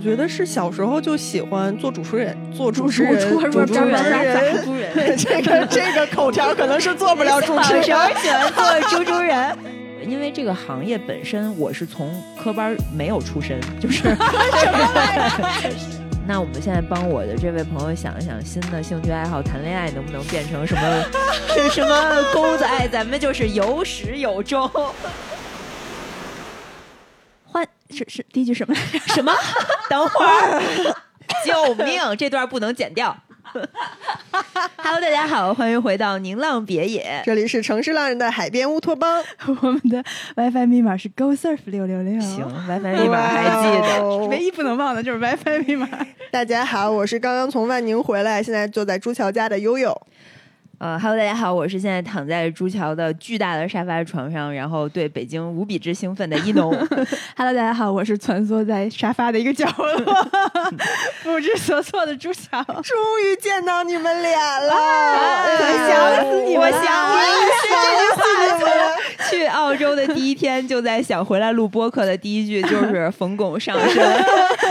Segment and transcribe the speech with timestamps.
[0.00, 3.74] 我觉得是小时候就喜欢做主持人，做主持人，主持人，主持
[4.80, 4.96] 人。
[5.14, 7.84] 这个这个口条可能是做不了主持人。
[7.84, 8.10] 喜欢
[8.54, 9.54] 做 猪猪人，
[10.08, 12.10] 因为这个行业本身我是从
[12.42, 14.04] 科班没有出身，就是。
[16.26, 20.80] 那我们现在帮我的这位朋友想一想，新的兴趣爱好谈恋爱能不能变成什么
[21.70, 22.88] 什么钩子爱？
[22.88, 24.66] 咱们就是有始有终。
[27.90, 28.98] 换是是第一句什么来着？
[29.14, 29.32] 什么？
[29.88, 30.62] 等会儿！
[31.44, 32.00] 救命！
[32.16, 33.16] 这段不能剪掉。
[34.76, 39.22] Hello，大家好，欢迎回到宁浪别野，这里是城市浪人的海边乌托邦。
[39.60, 40.04] 我们的
[40.36, 42.20] WiFi 密码是 GoSurf 六六六。
[42.20, 45.88] 行，WiFi 密码还记得，唯一不能忘的就是 WiFi 密码。
[46.30, 50.00] 大家好，我是刚刚从万宁回来，现在坐在朱桥家的悠悠。
[50.80, 56.72] 呃，Hello，大家好，我是现在躺在朱桥的巨大的沙发床上，然后对北京无比之兴奋的一农。
[57.36, 60.26] Hello，大家好，我是蜷缩在沙发的一个角落，
[61.22, 62.64] 不知所措的朱桥。
[62.64, 64.74] 终于见到你们俩了，
[65.86, 66.82] 想死你们， 想
[68.16, 68.70] 死你们。
[69.28, 74.02] 去澳洲的第一天就在想回来录播客的第一句就是冯巩上身，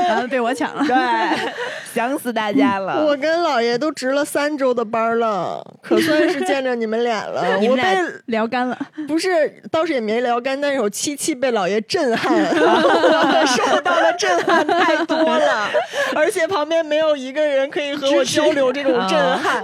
[0.07, 1.53] 然后被我抢了，对，
[1.93, 3.05] 想死大家了。
[3.05, 5.98] 我跟姥爷都值了三周的班了，可。
[6.02, 7.83] 算是见着你们俩了， 我被
[8.25, 12.33] 聊干了，不是，倒是也没聊干，但是我七七被老爷震撼，
[13.47, 15.70] 受到了震撼太多了，
[16.16, 19.64] 而且旁边没有一个人可以和我交流这种震撼。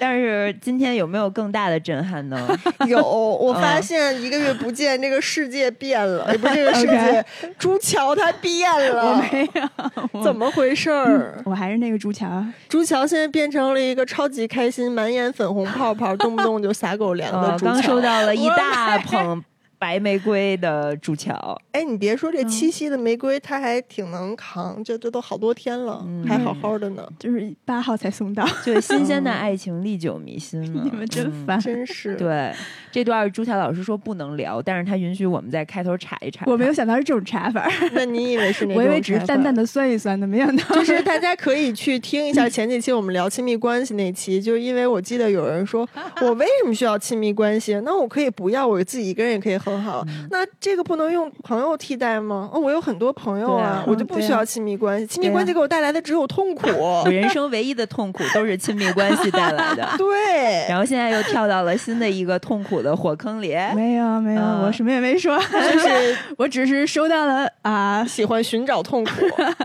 [0.00, 2.48] 但是今天有没有更大的震撼呢？
[2.86, 7.24] 有，我发现一个月不见，这个世界变了，也不是这个世界，
[7.58, 11.42] 朱桥他变了，没有，怎么回事儿？
[11.44, 17.58] 我还是那个朱桥，朱桥现在变成了一个超级开心、满眼粉红泡泡，动不动就撒狗 粮的。
[17.58, 19.44] 刚收到了一大捧。
[19.78, 27.08] 白玫瑰的朱桥，哎，你别说这七夕的玫瑰，它还挺能扛，这这都好多天了，还好好的呢。
[27.16, 30.82] 就是八号才送到，就新鲜的爱情历久弥新了。
[30.84, 32.16] 你们真烦，真是。
[32.16, 32.52] 对，
[32.90, 36.44] 这段朱桥老师说不能聊，但是他允许我们在开头查一查。
[36.46, 38.66] 我没有想到是这种查法， 那你以为是？
[38.74, 40.74] 我以为只是淡淡的酸一酸的，没想到。
[40.74, 45.88] 就是大家可以去听一下前几期我们聊亲密关系那期，就是因为我记得有人说
[46.20, 47.80] 我为什么需要亲密关系？
[47.84, 49.58] 那我可以不要，我自己一个人也可以。
[49.68, 52.50] 很好，那这个不能用朋友替代吗？
[52.52, 55.06] 哦，我有很多朋友啊，我就不需要亲密关系。
[55.06, 56.68] 亲密关系给我带来的只有痛苦，
[57.08, 59.88] 人生唯一的痛苦都是亲密关系带来的。
[59.98, 63.54] 对，然后现在又跳到了新的一个痛苦的火坑里。
[63.74, 69.10] 没有，没有，我什么也没说，就是 我只是收到了啊，喜欢寻找痛苦，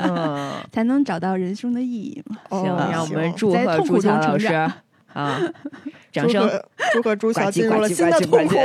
[0.01, 2.37] 嗯，才能找到人生的意义嘛。
[2.49, 4.47] 行，让我们祝贺朱强老师
[5.13, 5.39] 啊。
[6.13, 6.47] 掌声！
[6.93, 8.55] 祝贺朱桥进入了新的痛苦。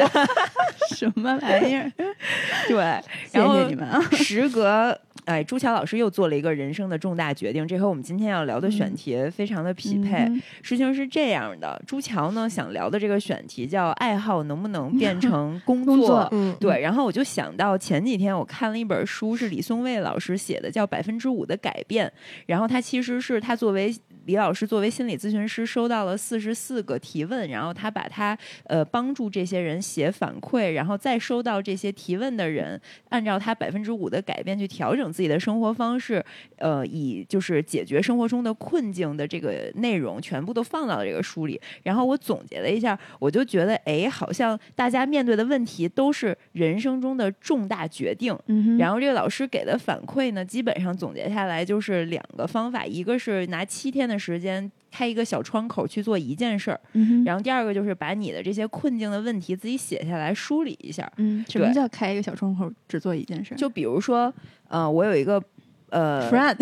[0.94, 1.91] 什么玩意儿？
[2.69, 4.00] 对，谢谢你们啊！
[4.12, 10.26] 时隔哎，朱桥老师又做了一个人生的重大决定，这和我们今天要聊的选题非常的匹配。
[10.62, 16.26] 事情是这样的，朱桥呢想聊的这个选题叫“爱好能不能变成工作”。
[16.32, 16.81] 嗯，对。
[16.81, 22.06] 然后我就想到前几天我看了一本书，是李松蔚老师写的，叫《百分之五的改变》。
[22.47, 23.94] 然后他其实是他作为
[24.28, 32.78] 李老师作为心理咨询师，收到了四十四个提问，然后他把他呃帮助这些人写反馈，然后再收到这些提问的人，
[33.09, 36.22] 按照他百分之五的改变去调整自己的生活方式，
[36.59, 41.59] 呃，以就是解决生活中的困境的这个内容，全部都放到了这个书里。
[41.83, 48.38] 然后我总结了一下，我就觉得，哎，好像大家面对的问题都是人生中的重大决定。
[48.49, 54.18] 嗯然后这个老师给的反馈呢，基本上总结下来就是两个方法，一个是拿七天的。
[54.19, 56.81] 时间开一个小窗口去做一件事儿，
[57.25, 61.11] 然后第二个就是把你的这些困境的问题自己写下来梳理一下。
[61.17, 63.55] 嗯，什么叫开一个小窗口只做一件事？
[63.55, 64.33] 就比如说，
[64.69, 65.43] 呃，我有一个
[65.91, 66.56] 呃，friend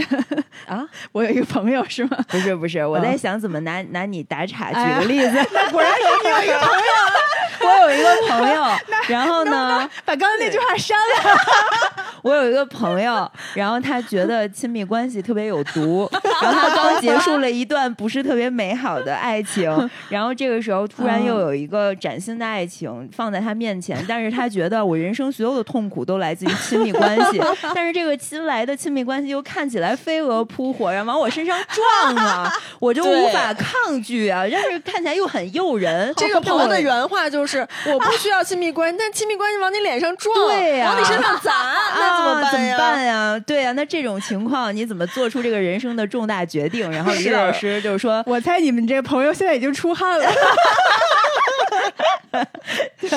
[0.66, 2.16] 啊， 我有一个朋友是吗？
[2.28, 5.32] 不是不是，我在想怎么拿拿你打岔举个例子。
[5.72, 8.64] 果然有你有一个朋友， 我有一个朋友，
[9.08, 11.40] 然后呢，把刚刚那句话删了。
[12.22, 16.10] 我有一个朋友，然后他觉得亲密关系特别有毒，
[16.42, 19.70] 然后他刚结束了一段不是特别美好的爱情，
[20.08, 27.40] 然后这个时候突然又有一个崭新的爱情放在他面前，但是他觉得我人生所有的痛苦都来自于亲密关系，
[27.72, 36.12] 但是这个新来的亲密关系又看起来飞蛾扑火，然后往我身上撞啊， 我就无法抗拒啊，但是看起来又很诱人。
[36.16, 41.52] 这个朋友的原话就是：我不需要亲密关系，但亲密关系往你脸上撞，对呀，往你身上砸。
[41.98, 43.38] 那怎么怎么办呀？
[43.46, 46.90] 对呀，那这种情况你怎么做出这个人生的重大决定？
[46.90, 50.26] 然后李老师就是说，我猜你们这朋友现在已经出汗了。
[53.00, 53.10] 对，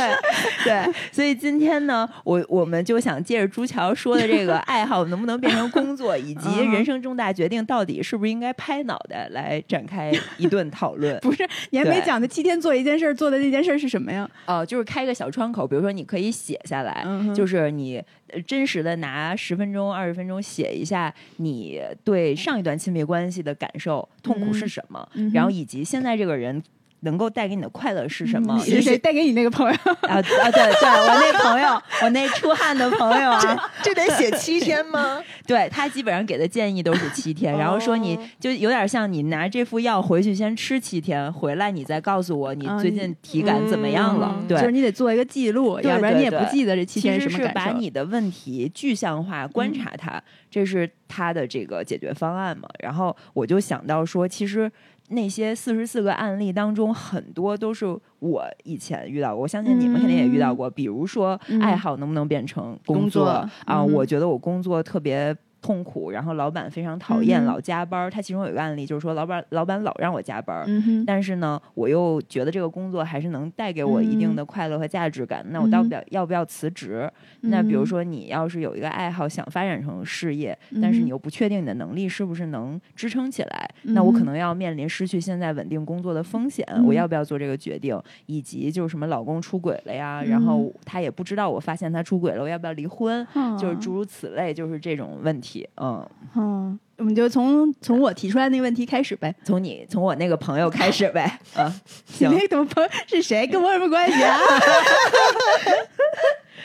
[0.64, 11.18] 对，所以今天呢，我我们就想借着朱桥说的这个 爱好能不能变成工作，以及人生重大决定到底是不是应该拍脑袋来展开一顿讨论。
[11.22, 14.30] 不是，你还没讲的七天做一件事儿，做的那件事儿是什么呀？
[14.46, 26.62] 呃，就是开个小窗口，比如说你可以写下来，嗯就是你呃真实的拿十分钟、二十分钟写一下你对上一段亲密关系的感受、痛苦是什么，嗯然后以及现在这个人。
[27.02, 28.56] 能够带给你的快乐是什么？
[28.66, 29.74] 你是谁带给你那个朋友？
[30.02, 30.22] 啊啊！
[30.22, 35.22] 对对，我那朋友，我那出汗的朋友啊，这得写七天吗？
[35.48, 44.36] 对他基本上给的建议都是七天， 然后说你哦就有点像你拿这副药回去先吃七天，回来你再告诉我你最近体感怎么样了。
[44.40, 47.80] 嗯对，就是你得做一个记录，要不然你也不记得这七其天什么感受。
[47.80, 52.68] 你的问题具象化，观察它，这是他的这个解决方案嘛。
[52.80, 54.72] 然后我就想到说，其实
[55.10, 57.86] 那些四十四个案例当中，很多都是
[58.20, 60.70] 我以前遇到过，我相信你们肯定也遇到过。
[60.70, 63.52] 比如说，嗯爱好能不能变成工作啊？
[63.68, 65.36] 嗯我觉得我工作特别。
[65.62, 68.10] 痛苦，然后老板非常讨厌，嗯老加班儿。
[68.10, 70.66] 他其中有一个案例就是说，老板老板老让我加班
[71.06, 75.46] 但是呢，我又觉得这个工作还是能带给我一定的快乐和价值感。
[75.50, 77.12] 那我到不了要不要辞职？
[77.42, 86.66] 那比如嗯说，你要是有一个爱好想发展成事业，但是嗯你又不确定你的能力是不是能支撑起来，那我可嗯能要面临失去现在稳定工作的风险。
[86.70, 88.00] 嗯我要不要做这个决定？
[88.26, 93.26] 以及就是什么老公出轨了呀，然后他也不知道我发现他出轨了，我要不要离婚？
[93.36, 95.49] 嗯就是诸如此类，就是这种问题。
[95.78, 99.34] 嗯，嗯，我们就从从我提出来那个问题开始呗。
[99.44, 101.40] 从你从我那个朋友开始呗。
[101.56, 101.74] 啊，
[102.08, 102.32] 你行。
[102.32, 103.48] 那个朋友是谁？
[103.48, 104.38] 跟我有什么关系啊？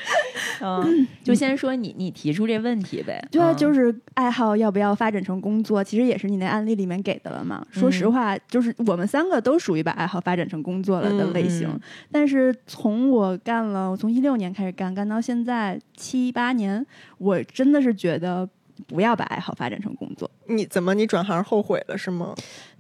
[0.61, 3.23] 嗯，就先说你你提出这问题呗。
[3.31, 7.65] 对啊，嗯就是爱好要不要发展成工作，其实也是你那案例里面给的了嘛。
[7.71, 11.69] 说实嗯话，就是我们三个都属于把爱好发展成工作了的类型。
[12.11, 16.85] 但是从我干了，我从一六年开始干，干到现在七八年，
[17.19, 18.49] 我真的是觉得
[18.87, 20.31] 不要把爱好发展成工作。
[20.47, 22.35] 你怎么你转行后悔了是吗？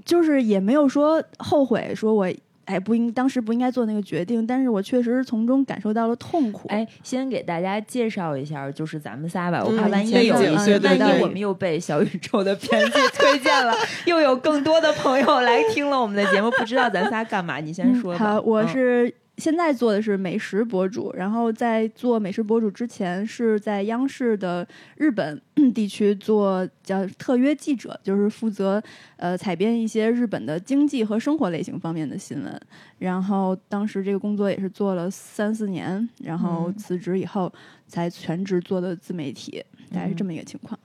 [0.04, 2.30] 就是也没有说后悔，说我
[2.66, 6.68] 哎不应当时不应该做那个决定，但是我确实是从中感受到了痛苦。
[6.68, 9.62] 哎，先给大家介绍一下，就是咱们仨吧。
[9.64, 13.74] 我嗯怕万一有一些，万一我们又被小宇宙的编辑推荐了，
[14.06, 17.58] 又有更多的朋友来听了我们的节目，不知道咱仨干嘛？
[17.60, 18.18] 你先嗯说吧。
[18.18, 19.14] 好，我嗯是。
[19.36, 24.66] 现在做的是美食博主，然后在做美食博主之前是在央视的
[24.96, 25.40] 日本
[25.74, 28.82] 地区做叫特约记者，就是负责
[29.16, 32.60] 呃采编一些日本的经济和生活类型方面的新闻。
[32.98, 37.52] 然后当时这个工作也是做了三四年，然后嗯辞职以后
[37.88, 40.78] 才全职做的自媒体，大概是这么一个情况。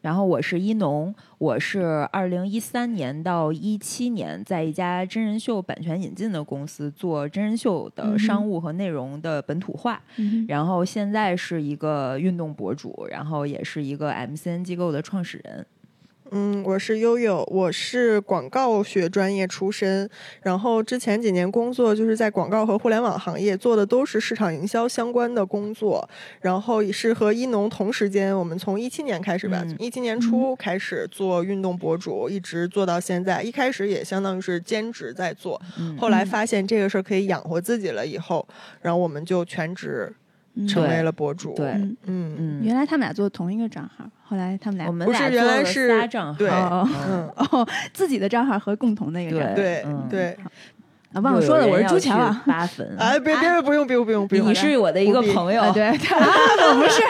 [0.00, 10.02] 然后我是一农，我是二零一三年到一七年在一家真人秀版权引进的公司做真人秀的商务和内容的本土化。
[10.16, 15.66] 嗯然后现在是一个运动博主，然后也是一个 MCN 机构的创始人。
[16.32, 20.08] 嗯，我是悠悠，我是广告学专业出身，
[20.42, 26.08] 然后之前几年工作就是在广告和互联网行业做的都是市场营销相关的工作，
[26.40, 33.42] 然后也是和一农同时间，我们从一七年开始吧嗯，一七、年初开始做运动博主，一直做到现在。
[33.42, 38.46] 一开始也相当于是兼职在做，嗯后来发现这个事儿可以养活自己了以后，
[38.80, 40.12] 然后我们就全职
[40.68, 41.54] 成为了博主。
[41.54, 49.54] 对嗯嗯嗯，原来他们俩做同一个账号，后来他们俩我们不是俩原来是仨账号，对哦嗯嗯，哦， 自己的账号和共同的一个人。
[49.56, 50.36] 对嗯对。
[51.12, 52.40] 啊，忘了说了，我是朱乔啊。
[52.46, 55.96] 八分，哎，别别不用不用不用不用，你是我的一个朋友啊，对， 啊，
[56.70, 57.02] 我不是，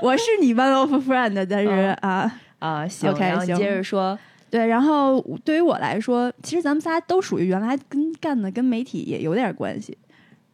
[0.00, 4.18] 我是你 one of friend，但是嗯啊，啊，行，OK，然后接着说，
[4.48, 9.98] 对，然后对于我来说，其实咱们仨都属于原来跟干的跟媒体也有点关系。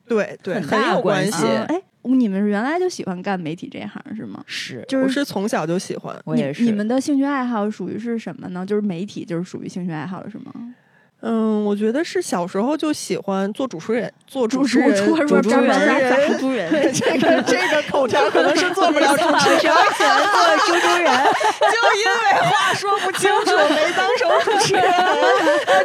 [0.09, 4.43] 对对很很有关系哎，你们是原来就喜欢干媒体这行是吗？
[4.47, 8.65] 是就是我是从小就喜欢，你我也是，你们的兴趣爱好属于是什么呢？
[8.65, 10.53] 就是媒体，就是属于兴趣爱好了，是吗？
[11.23, 21.07] 嗯，我觉得是小时候就喜欢做主持人，做主持人，主主持主持人这个这个口条可能是做不了主持人，喜欢做猪猪人，
[21.61, 24.85] 就因为话说不清楚，没当成主持人，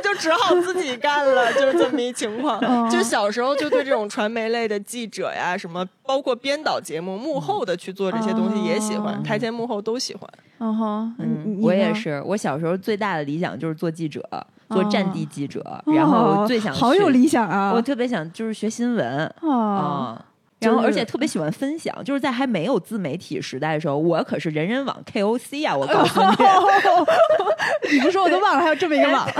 [0.01, 2.57] 就只好自己干了，就是这么一情况。
[2.59, 10.29] 哦就小时候就对这种传媒类的记者呀，什么包括编导节目幕后的去做这些东西也喜欢，哦台前幕后都喜欢。
[10.59, 11.13] 嗯，
[11.45, 14.21] 你呢我也是，我小时候最大的理想就是做记者，
[14.69, 17.71] 做战地记者，哦然后最想好有学理想啊！
[17.75, 20.25] 我特别想就是学新闻哦，啊。
[20.59, 25.75] 然后，而且特别喜欢分享，就是在还没有自媒体时代的时候，我可是人人网 KOC 啊！
[25.75, 29.27] 我告诉你， 你不说我都忘了还有这么一个网。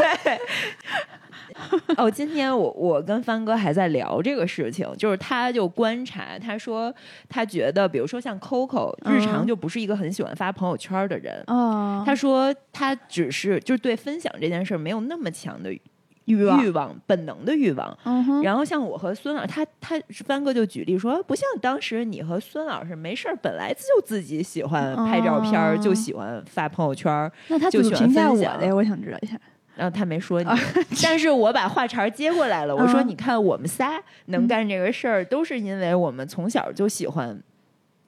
[1.98, 6.94] 哦，今天我我跟帆哥还在聊这个事情，就是他就观察，他说
[7.30, 11.44] 他觉得，比如说像 Coco，日常嗯就不是一个很喜欢发朋友圈的人。
[11.48, 15.72] 哦，他说他只是就是对分享这件事没有那么强的
[16.26, 17.98] 欲望欲望，本能的欲望。
[18.04, 19.96] 嗯，然后像我和孙老，他他
[20.26, 28.76] 帆哥就举例说，不像当时你和孙老师没事儿，本来就自己喜欢拍照片就喜欢发朋友圈，那他就喜欢怎么评价我的呀？
[28.76, 29.40] 我想知道一下。
[29.76, 30.50] 然后他没说你，
[31.04, 32.76] 但是我把话茬接过来了。
[32.76, 37.38] 我说，嗯你看我们仨能干这个事儿，都是因为我们从小就喜欢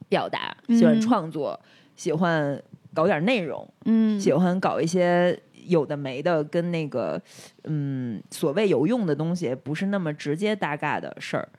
[0.09, 1.59] 表达，喜欢嗯创作，
[1.95, 2.61] 喜欢
[2.93, 7.21] 搞点内容，嗯，喜欢搞一些有的没的，跟那个
[7.65, 11.49] 嗯所谓有用的东西不是那么直接搭嘎的事儿。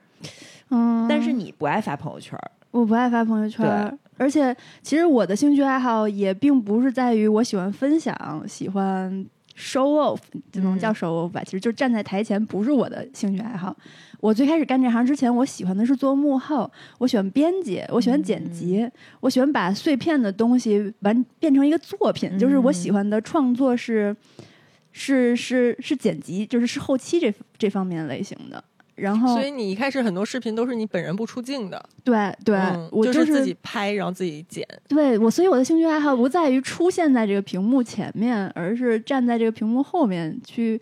[0.71, 2.37] 嗯，但是你不爱发朋友圈，
[2.71, 9.25] 我不爱发朋友圈儿，而且其实我的兴趣爱好也并不是在于我喜欢分享，喜欢
[9.59, 10.19] show off，
[10.51, 11.43] 只能叫嗯 show off 吧。
[11.43, 13.75] 其实就站在台前不是我的兴趣爱好。
[14.21, 18.89] 我最开始干这行之前，我喜欢的是做幕后，我喜欢编辑，我喜欢剪辑，
[19.19, 22.37] 我喜欢把碎片的东西完变成一个作品。
[22.39, 24.15] 就是我喜欢的创作是
[24.91, 28.63] 是是是剪辑，就是是后期这这方面类型的。
[28.99, 34.67] 然后所以你一开始很多视频都是你本人不出镜的，对对，嗯我就是自己拍，然后自己剪。
[34.87, 40.79] 对我，所以我的兴趣爱好不在于出现在这个屏幕前面，而是站在这个屏幕后面去。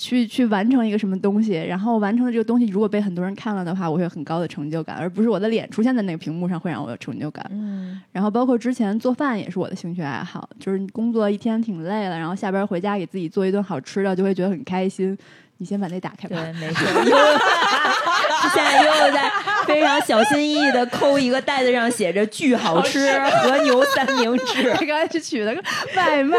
[0.00, 7.44] 去去完成一个什么东西，然后完成的这个东西，如果被很多人看了的话，我会有很高的成就感，而不是我的脸出现在那个屏幕上会让我有成就感。
[7.50, 15.18] 嗯，然后包括之前做饭也是我的兴趣爱好，就是工作一天挺累了，然后下班回家给自己做一顿好吃的，就会觉得很开心。
[15.58, 16.36] 你先把那打开吧。
[16.42, 16.84] 对，没事。
[18.54, 19.30] 现在又在
[19.66, 25.62] 非常小心翼翼的抠一个袋子上写着“巨好吃和牛三明治 刚才去取了个
[25.96, 26.38] 外卖，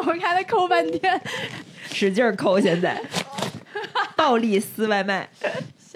[0.00, 1.20] 我看他抠半天，”，
[1.90, 3.00] 使劲抠，现在
[4.16, 5.28] 暴力撕外卖。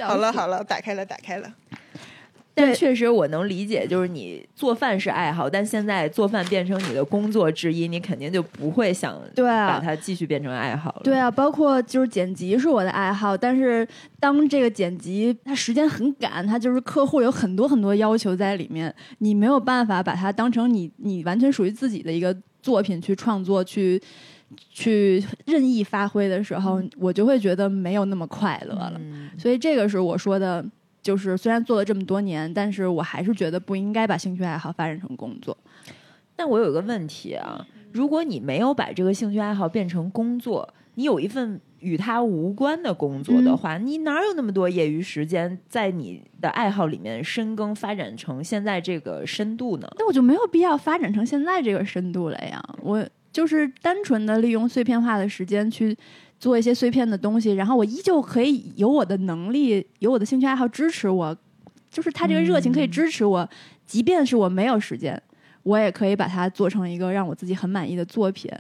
[0.01, 1.53] 好了好了，打开了打开了。
[2.55, 11.01] 但确实我能理解，就是你做饭是爱好，但现在做饭变成你的工作之一，你肯定就不会想把它继续变成爱好了。
[11.03, 13.87] 对啊，包括就是剪辑是我的爱好，但是
[14.21, 24.01] 当这个剪辑它时间很赶，它就是客户有很多很多要求在里面，你没有办法把它当成你你完全属于自己的一个作品去创作去。
[24.71, 28.93] 去任意发挥的时候，我就会觉得没有那么快乐了。
[28.99, 30.63] 嗯，所以这个是我说的，
[31.03, 35.57] 就是虽然做了这么多年，但是我还是觉得不应该把兴趣爱好发展成工作。
[36.37, 49.89] 但我有个问题啊，如果你没有把这个兴趣爱好变成工作，你有一份与它无关的工作的话，你哪有那么多业余时间在你的爱好里面深耕发展成现在这个深度呢？
[49.99, 52.63] 那我就没有必要发展成现在这个深度了呀。
[52.81, 55.97] 我就是单纯的利用碎片化的时间去
[56.43, 61.37] 做一些碎片的东西，然后我依旧可以有我的能力，有我的兴趣爱好支持我，
[61.89, 63.49] 就是他这个热情可以支持我，
[63.87, 65.23] 即便是我没有时间，
[65.63, 68.51] 我也可以把它做成一个让我自己很满意的作品。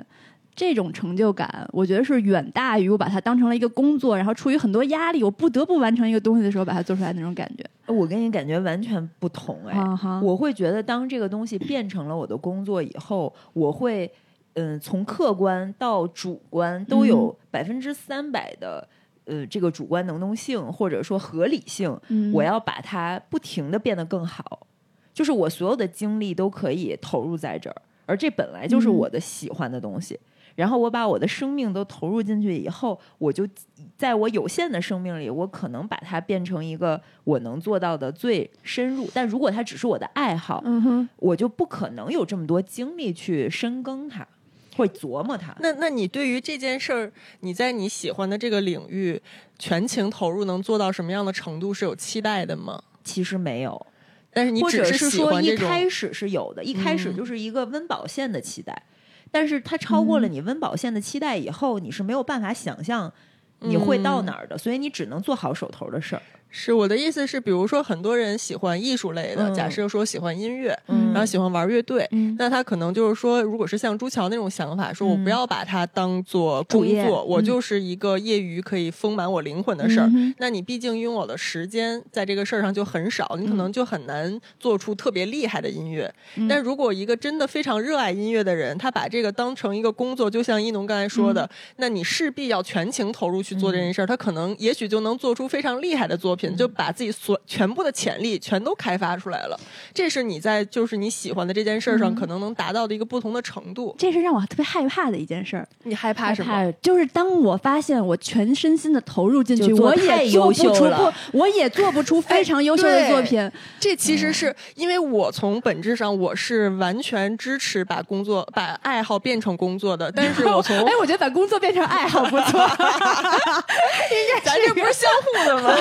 [0.54, 7.64] 这种成就感，我觉得是远大于我把它当成了一个工作，然后出于很多压力，我不得不完成一个东西的时候把它做出来那种感觉。
[7.92, 9.76] 我跟你感觉完全不同哎。
[10.22, 14.08] 我会觉得，当这个东西变成了我的工作以后，我会，
[14.54, 18.86] 嗯，从客观到主观都有百分之三百的，
[19.24, 22.32] 呃，这个主观能动性或者说合理性，嗯。
[22.32, 24.66] 我要把它不停的变得更好，
[25.14, 28.94] 就是我所有的精力都可以投入在这儿，而这本来就是嗯。
[28.94, 30.18] 我的喜欢的东西。
[30.54, 33.48] 然后我把我的生命都投入进去以后，我就
[33.96, 39.08] 在我有限的生命里，我可能把它变成一个我能做到的最深入。
[39.14, 44.28] 但如果它只是我的爱好，嗯，我就不可能有这么多精力去深耕它，
[44.76, 45.54] 或者琢磨它。
[45.60, 49.20] 那那你对于这件事儿，你在你喜欢的这个领域
[49.58, 52.82] 全情投入，能做到什么样的程度是有期待的吗？
[53.04, 53.86] 其实没有，
[54.32, 58.82] 但是你或者只是说一开始是有的，一开始嗯就是一个温饱线的期待，
[59.30, 63.12] 但是它超过了嗯你温饱线的期待以后，你是没有办法想象
[63.58, 66.22] 你会到嗯哪儿的，所以你只能做好手头的事儿。
[66.54, 69.54] 是我的意思是，比如说很多人喜欢艺术类的，嗯。
[69.54, 71.06] 假设说喜欢音乐，嗯。
[71.12, 72.36] 然后喜欢玩乐队，嗯。
[72.38, 75.24] 那他可能就是说，如果是像朱桥那种想法，说我嗯。
[75.24, 77.44] 不要把它当做工作，我嗯。
[77.44, 80.06] 就是一个业余可以丰满我灵魂的事儿。
[80.14, 86.12] 嗯那你毕竟拥有的时间在这个事儿上就很少，你可能就很难做出特别厉害的音乐。
[86.36, 86.46] 嗯。
[86.46, 96.41] 但如果一个真的非常热爱音乐的人，他把这个当成一个工作，就像一农刚才说的，那你势必要全情投入去做这件事儿，他可能也许就能做出非常厉害的作品。
[96.48, 99.58] 品，就把自己所全部的潜力全都开发出来了。
[99.94, 103.94] 这是你在就是你喜欢的这件事儿上嗯可能能达到的一个不同的程度。
[103.98, 105.66] 这是让我特别害怕的一件事儿。
[105.84, 106.52] 你害怕什么？
[106.52, 113.50] 害就是当我发现我全身心的投入进去，我太也做不出优秀了不，我也做不出非常优秀的作品。
[113.78, 122.60] 这其实是因为我从本质上我是完全支持把工作把爱好变成工作的，但是我从 哎，我觉得把工作变成爱好不错。
[124.44, 125.74] 咱这不是相互的吗？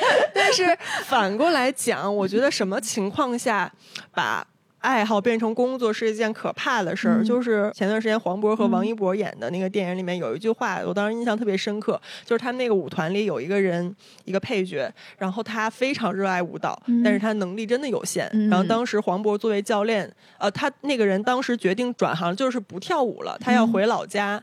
[0.34, 0.64] 但是
[1.04, 3.70] 反过来讲，我觉得什么情况下
[4.12, 4.46] 把
[4.80, 7.18] 爱好变成工作是一件可怕的事儿。
[7.20, 18.30] 嗯就是前段时间黄渤和王一博演的那个电影里面有一句话，我当时印象特别深刻，就是他们那个舞团里有一个人，一个配角，然后他非常热爱舞蹈，嗯但是他能力真的有限。
[18.32, 24.40] 嗯然后当时黄渤作为教练，呃，他那个人当时决定转行，就是不跳舞了，他要回老家。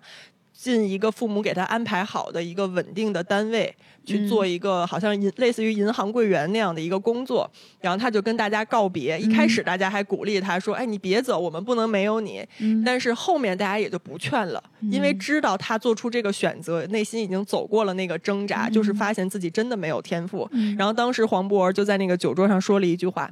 [0.65, 3.71] 进一个父母给他安排好的一个稳定的单位，
[4.03, 7.47] 去做一个好像银类似于银行柜员那样的一个工作，
[7.81, 9.19] 然后他就跟大家告别。
[9.19, 20.49] 一开始大家还鼓励他说：“哎，你别走，我们不能没有你。”嗯但是后面大家也就不劝了，因为知道他做出这个选择，内心已经走过了那个挣扎，就是发现自己真的没有天赋。
[20.53, 23.29] 嗯然后当时黄渤就在那个酒桌上说了一句话，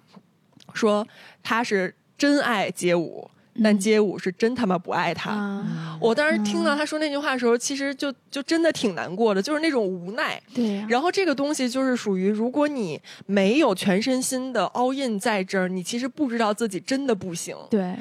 [0.75, 1.07] 说
[1.41, 3.27] 他是真爱街舞，
[3.62, 5.31] 但街舞是真他妈不爱他。
[5.31, 10.41] 啊，我当时听到他说那句话的时候，其实就就真的挺难过的，就是那种无奈。
[10.53, 17.55] 对呀、然后这个东西就是属于，如果你没有全身心的 all in 在这儿，你其实不知道自己真的不行。
[17.69, 17.95] 对，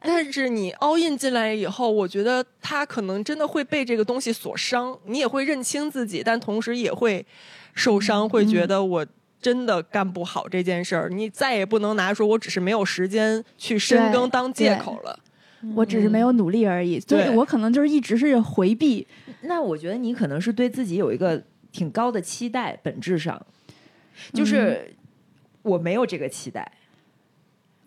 [0.00, 7.26] 但是你 all in 进来以后，我觉得他可能真的会被这个东西所伤，你也会认清自己，但同时也会
[7.74, 9.06] 受伤，会觉得我。
[9.40, 15.18] 真的干不好这件事儿，你再也不能拿说我只是没有时间去深耕当借口了。
[15.74, 19.04] 我只是没有努力而已，所以对我可能就是一直是回避。
[19.40, 23.44] 那我觉得你可能是对自己有一个挺高的期待，本质上
[24.32, 24.94] 就是
[25.62, 26.70] 我没有这个期待。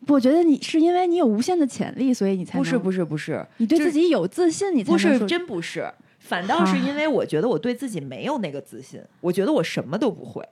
[0.08, 5.90] 我觉得你是因为你有无限的潜力，所以你才不是不是不是，你对自己有自信，你才不是真不是，
[6.20, 10.44] 反倒是因为我觉得我对自己没有那个自信，我觉得我什么都不会。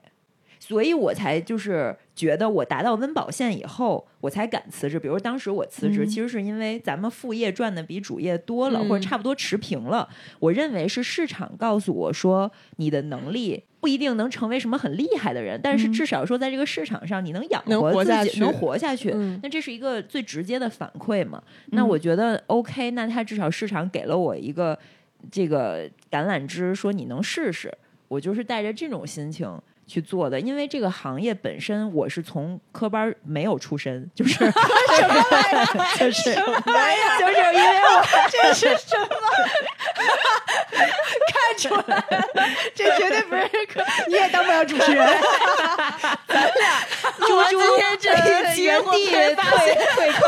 [0.68, 5.00] 所以我才就是觉得我达到温饱线以后，我才敢辞职。
[5.00, 10.06] 比如当时我辞职，嗯其实是因为咱们副业赚的比主业多了，嗯或者差不多持平了。
[10.38, 19.10] 我认为是市场告诉我说，你的能力不一定能成为什么很厉害的人，但是嗯至少说在这个市场上你能养活自己，能活下去。
[19.14, 21.42] 嗯那这是一个最直接的反馈嘛？
[21.68, 24.78] 那嗯我觉得 OK，那他至少市场给了我一个
[25.30, 27.72] 这个橄榄枝，说你能试试。
[28.08, 29.46] 我就是带着这种心情
[29.88, 35.24] 去做的，因为这个行业本身我是从科班没有出身，就是 什么
[35.98, 39.08] 就是就是因为我这是什么？
[41.32, 42.04] 看出来了，
[42.74, 45.06] 这绝对不是科，你也当不了主持人。
[46.28, 46.84] 咱俩
[47.16, 50.20] 猪猪今天这一期原地退退坑。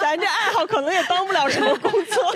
[0.00, 2.32] 咱这爱好可能也当不了什么工作。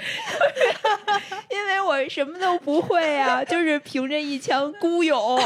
[1.50, 5.38] 因为我什么都不会啊，就是凭着一腔孤勇，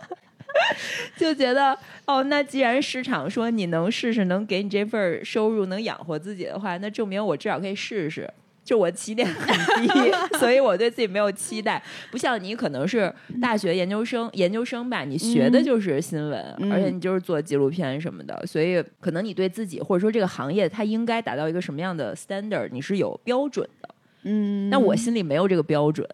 [1.16, 1.76] 就觉得
[2.06, 8.28] 哦，那既然市场说你能试试，能给你这份收入，能养活自己的话，那证明我至少可以试试。
[8.70, 9.90] 就我起点很低，
[10.38, 23.88] 所以我对自己没有期待，不像你可能是大学研究生，研究生吧，你学的就是新闻，嗯而且你就是做纪录片什么的，所以可能你对自己或者说这个行业它应该达到一个什么样的 standard，你是有标准的。
[24.22, 26.08] 嗯，那我心里没有这个标准。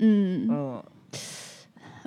[0.00, 0.82] 嗯，嗯，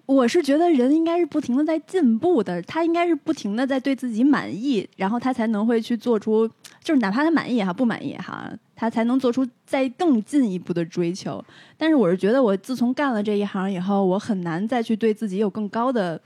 [0.05, 6.45] 我是觉得人应该是不停的在进步的，他应该是不停的在对自己满意，然后他才能会去做出，
[6.83, 11.43] 就是哪怕他满意也好，不满意也好，他才能做出再更进一步的追求。
[11.77, 16.19] 但是我是觉得，我自从干了这一行以后，我很难再去对自己有更高的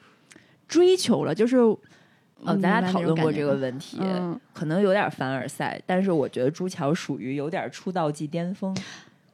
[0.67, 1.35] 追求了。
[1.35, 1.77] 就是，哦，
[2.45, 8.75] 嗯咱俩讨论过这个问题，嗯可能有点凡尔赛，但是我觉得朱桥属于有点出道即巅峰，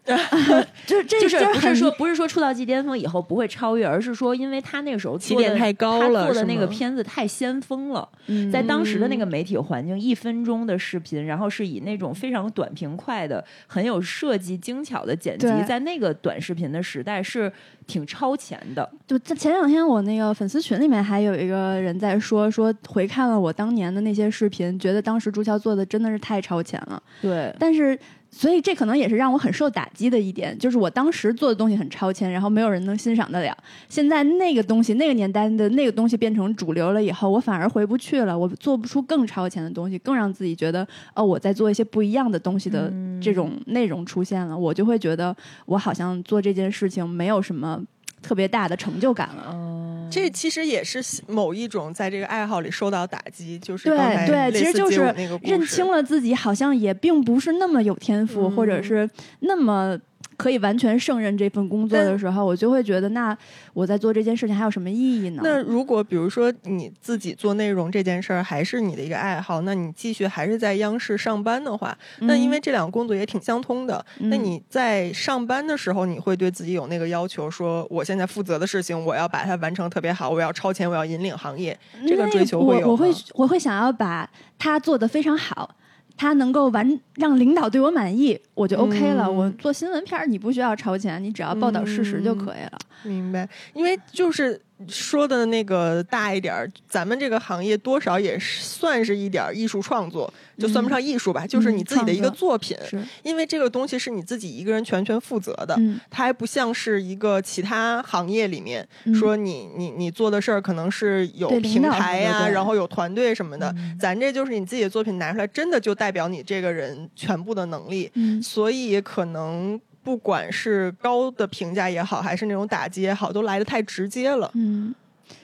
[0.87, 17.51] 就是这就是不是说不是说出道即巅峰以后不会超越，而是说因为他那个时候起点太高了他做的那个片子太先锋了，嗯在当时的那个媒体环境，一分钟的视频，然后是以那种非常短平快的、很有设计精巧的剪辑，在那个短视频的时代是
[17.85, 18.89] 挺超前的。
[19.05, 27.01] 就在前两天，我那个粉丝群里面还有一个人在说，说回看了我当年的那些视频，觉得当时朱桥做的真的是太超前了。
[27.21, 27.97] 对，但是，
[28.34, 33.56] 所以这可能也是让我很受打击的一点，就是我当时做的东西很超前，然后没有人能欣赏得了。
[33.89, 42.91] 现在那个东西，那个年代的那个东西变成主流了以后，我反而回不去了，我做不出更超前的东西，更让自己觉得哦，我在做一些不一样的东西的
[43.22, 47.84] 这种内容出现了，我就会觉得我好像做这件事情没有什么
[48.22, 49.52] 特别大的成就感了。
[49.52, 55.02] 哦，这其实也是某一种在这个爱好里受到打击，就是对对，其实就是
[55.41, 58.84] 认清了自己，好像也并不是那么有天赋，或者嗯。
[58.84, 59.97] 是那么
[60.41, 63.38] 可以完全胜任这份工作的时候，我就会觉得，那
[63.73, 65.41] 我在做这件事情还有什么意义呢？
[65.45, 81.77] 那如果比如说你自己做内容这件事儿还是你的一个爱好，那你继续还是在央视上班的话，那因为这两个工作也挺相通的，那嗯你在上班的时候，你会对自己有那个要求，说我现在负责的事情，我要把它完成特别好，我要超前，我要引领行业，
[82.08, 84.27] 这个追求我我会我会想要把
[84.58, 85.75] 它做得非常好。
[86.21, 89.25] 它能够完让领导对我满意，我就 OK 了。
[89.25, 92.77] 嗯我做新闻片儿，你不需要超前，你只要报道事实就可以了。
[93.01, 105.76] 明白，因为就是说的那个大一点儿，咱们这个行业多少也是算是一点儿艺术创作，就算不上艺术吧，就是你自己的一个作品，是，因为这个东西是你自己一个人全权负责的。
[105.78, 109.15] 嗯，它还不像是一个其他行业里面、嗯。
[109.15, 113.98] 说你你你做的事儿可能是有平台呀、然后有团队什么的，嗯。
[114.00, 118.41] 咱这就是你自己的作品拿出来，真的就代表你这个人全部的能力，嗯。
[118.41, 124.49] 所以可能不管是高的评价也好，还是那种打击也好，都来的太直接了。
[124.55, 124.93] 嗯，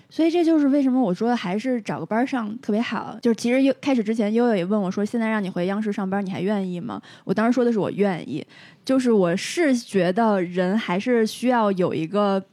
[0.10, 3.18] 所以这就是为什么我说还是找个班上特别好。
[3.22, 8.46] 就是其实悠开始之前，悠悠也问我说：“现在让你回央视上班，你还愿意吗？”我当时说的是我愿意，
[8.84, 12.44] 就是我是觉得人还是需要有一个。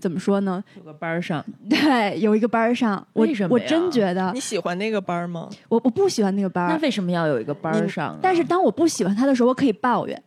[0.00, 0.62] 怎么说呢？
[0.76, 5.50] 有个班儿上，对，有一个班儿上，我我为什么我真觉得你喜欢那个班儿吗？
[5.68, 8.20] 我我不喜欢那个班儿，那为什么要有一个班儿上呢？
[8.22, 10.22] 但是当我不喜欢他的时候，我可以抱怨。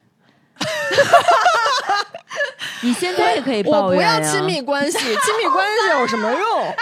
[2.83, 6.39] 你现在也可以我不抱怨呀要亲密关系， 亲密关系有什么用？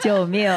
[0.00, 0.50] 救命！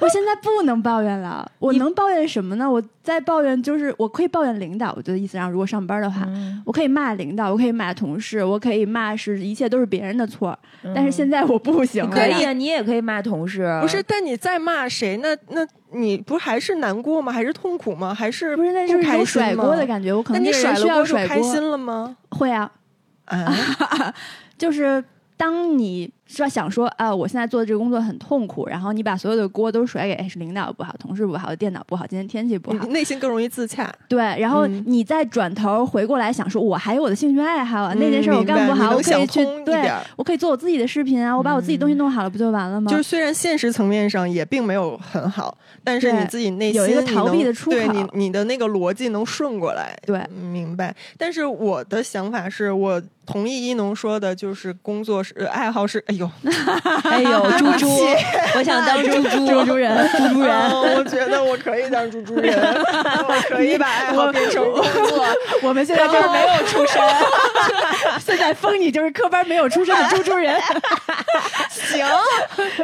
[0.00, 2.70] 我现在不能抱怨了，我能抱怨什么呢？
[2.70, 10.58] 我在抱怨就是我可以抱怨领导，我觉得意思上，如果上班的话，嗯我可以骂领导，我可以骂同事，我可以骂是一切都是别人的错。
[10.94, 13.78] 但是嗯现在我不行了呀，可以啊，你也可以骂同事。
[13.82, 17.32] 不是，但你再骂谁，那那你不还是难过吗？
[17.32, 18.14] 还是痛苦吗？
[18.14, 22.16] 还是不是那是一甩锅的感觉，我可那你能这个人需甩了锅开心了吗？
[22.30, 22.70] 会啊，
[23.26, 24.14] 啊，
[24.58, 25.02] 就是
[25.36, 33.92] 当你是吧想说啊，我现在做的这个工作很痛苦，然后你把所有的锅都甩给哎是领导不好，同事不好，电脑不好，今天天气不好你，内心更容易自洽。
[34.08, 42.90] 对，然后嗯你再转头回过来想说，我还有我的兴趣爱好啊，那件事我干不好，我可以去对我可以做我自己的视频啊，我把我自己东西弄好了，不就完了吗？
[42.90, 49.96] 就是虽然现实层面上也并没有很好，但是你自己内心有一个逃避的出口对你你的那个逻辑能顺过来。
[50.04, 50.94] 对嗯明白。
[51.16, 56.30] 但是我的想法是我同意一农说的，就是工作是呃爱好是，哎呦，
[57.04, 57.88] 哎呦，猪猪，
[58.54, 60.54] 我想当猪猪， 猪猪人，猪猪人。
[60.70, 65.24] 哦我觉得我可以当猪猪人， 我可以把爱好变成工作。
[65.62, 67.00] 我们现在这儿没有出身，
[68.20, 70.60] 现在封你就是科班没有出身的猪猪人。
[71.70, 72.06] 行，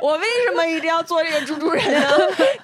[0.01, 2.09] 我为什么一定要做这个猪猪人呢？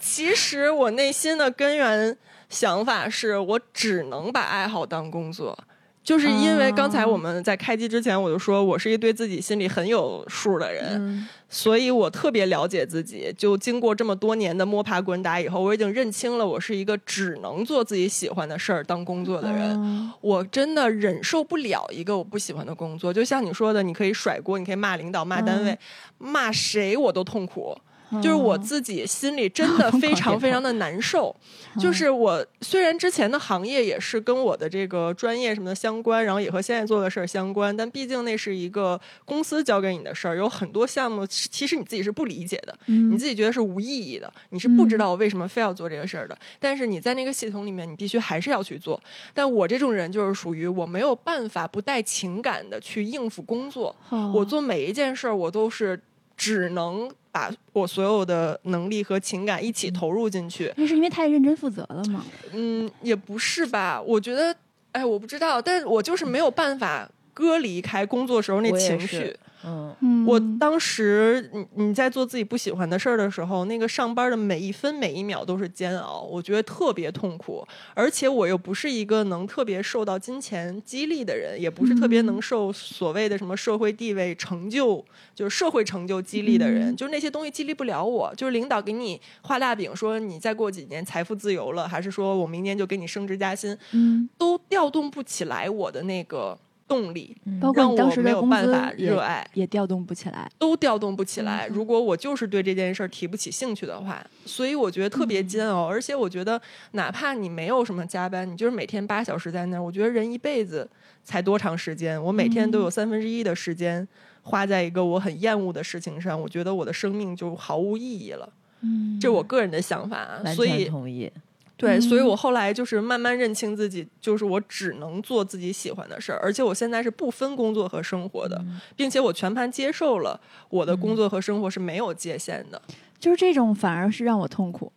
[0.01, 2.17] 其实我内心的根源
[2.49, 5.57] 想法是我只能把爱好当工作。
[6.03, 13.33] 就是因为刚才我们在开机之前，我就说我是一对自己心里很有数的人，嗯所以我特别了解自己。
[13.37, 19.71] 就经过这么多年的摸爬滚打以后，我已经认清了我是一个只能做自己喜欢的事儿当工作的人。
[19.83, 25.79] 嗯我真的忍受不了一个我不喜欢的工作，就像你说的，你可以甩锅，你可以骂领导、骂单位，
[26.19, 27.77] 骂谁我都痛苦。
[28.23, 31.35] 就是我自己心里真的 非常非常的难受。
[31.79, 46.37] 就是我虽然之前的行业也是跟我的这个专业什么的相关，然后也和现在做的事儿相关，但毕竟那是一个公司交给你的事儿，有很多项目其实你自己是不理解的，嗯你自己觉得是无意义的，你是不知道我为什么非要做这个事儿的。
[46.59, 49.01] 但是你在那个系统里面，你必须还是要去做。
[49.33, 56.01] 但我这种人就是属于我没有办法不带情感的去应付工作，哦我做每一件事儿，我都是
[56.37, 60.73] 只能把我所有的能力和情感一起投入进去。
[60.77, 62.25] 那是因为太认真负责了吗？
[62.53, 64.01] 嗯，也不是吧？
[64.01, 64.55] 我觉得，
[64.93, 69.37] 哎，我不知道，但我就是没有办法割离开工作时候那情绪。
[69.65, 77.67] 嗯，嗯，我当时，你你在做自己不喜欢的事儿的时候，那个上班的每一分每一秒都是煎熬，我觉得特别痛苦。
[77.95, 88.35] 而且我又不是一个能特别受到金钱激励的人，也不是特别能受所谓的什么社会地位、成就，就是社会成就激励的人，嗯就是那些东西激励不了我。
[88.37, 96.59] 就是领导给你画大饼，说你再过几年财富自由了，还是说我明年就给你升职加薪，嗯，都调动不起来我的那个
[96.91, 99.47] 动力，包括当时我没有的工资办法也热爱。
[99.55, 100.51] 也调动不起来。
[100.59, 101.69] 都调动不起来。
[101.69, 105.87] 嗯如果我就是对这件事儿提不起兴趣的话，所以我觉得特别煎熬。
[105.87, 106.61] 而且我觉得，
[106.93, 110.91] 哪怕你没有什么加班，你就是每天八小时在那儿，我觉得人一辈子
[111.23, 112.21] 才多长时间？
[112.21, 114.07] 我每天都有三分之一的时间
[114.43, 118.53] 花在一个我很厌恶的事情上，我觉得我的生命就毫无意义了。
[118.83, 121.31] 嗯这我个人的想法啊，所以同意。
[121.81, 130.39] 对，嗯所以我后来就是慢慢认清自己，就是我只能做自己喜欢的事儿，而且我现在是不分工作和生活的，嗯并且我全盘接受了
[130.69, 132.81] 我的工作和生活是没有界限的。
[133.19, 134.93] 就是这种反而是让我痛苦。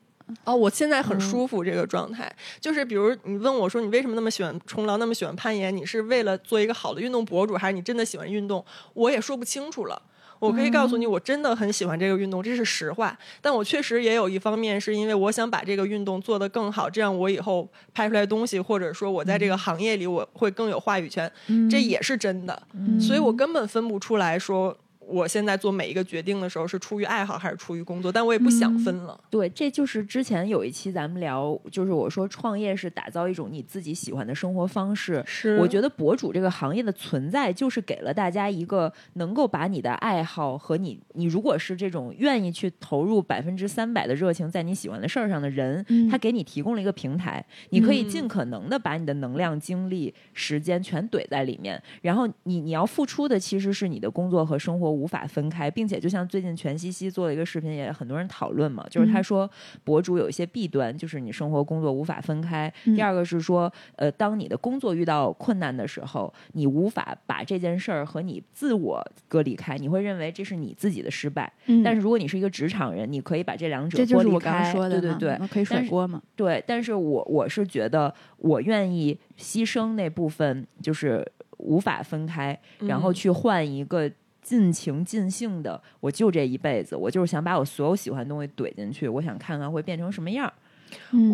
[0.46, 8.64] 哦，我现在嗯很舒服这个状态，就是比如你问我说你为什么那么喜欢冲浪，那么喜欢攀岩，你是为了做一个好的运动博主，还是你真的喜欢运动？
[8.94, 10.02] 我也说不清楚了。
[10.44, 13.18] 我可以告诉你，我真的很喜欢这个运动，这是实话。
[13.42, 22.62] 但我确实也有一方面是因为我想把这个运动做得更好，这样我以后拍出来东西，或者说我在这个行业里我会更有话语权，嗯这也是真的。
[23.00, 29.20] 所以我根本分不出来说我现在做每一个决定的时候是出于爱好还是出于工作，但我也不想分了。
[29.30, 35.24] 对，这就是之前有一期咱们聊，就是我说创业是打造一种你自己喜欢的生活方式。
[35.26, 59.52] 是我觉得博主这个行业的存在，就是给了大家一个能够把你的爱好和你，你如果是这种愿意去投入百分之三百的热情在你喜欢的事儿上的人，嗯他给你提供了一个平台，你可以嗯尽可能的把你的能量、精力、时间全怼在里面，然后你你要付出的其实是你的工作和生活无法分开，并且就像最近全西西做了一个视频，也很多人讨论嘛，就是他嗯说
[59.84, 62.74] 博主有一些弊端，就是你生活工作无法分开。
[62.86, 71.52] 嗯第二个是说，呃，当你的工作遇到困难的时候，你无法把这件事儿和你自我隔离开，你会认为这是你自己的失败。
[71.66, 76.22] 嗯但是如果你是一个职场人，你可以把这两者这就是剥离我刚刚开说的，对对对，嗯可以甩锅嘛。
[76.36, 81.26] 对，但是我我是觉得我愿意牺牲那部分，就是
[81.58, 84.10] 无法分开，然后嗯去换一个
[84.44, 90.52] 尽情尽兴的，我就这一辈子，我就是想把我所有喜欢的东西怼进去，我想看看会变成什么样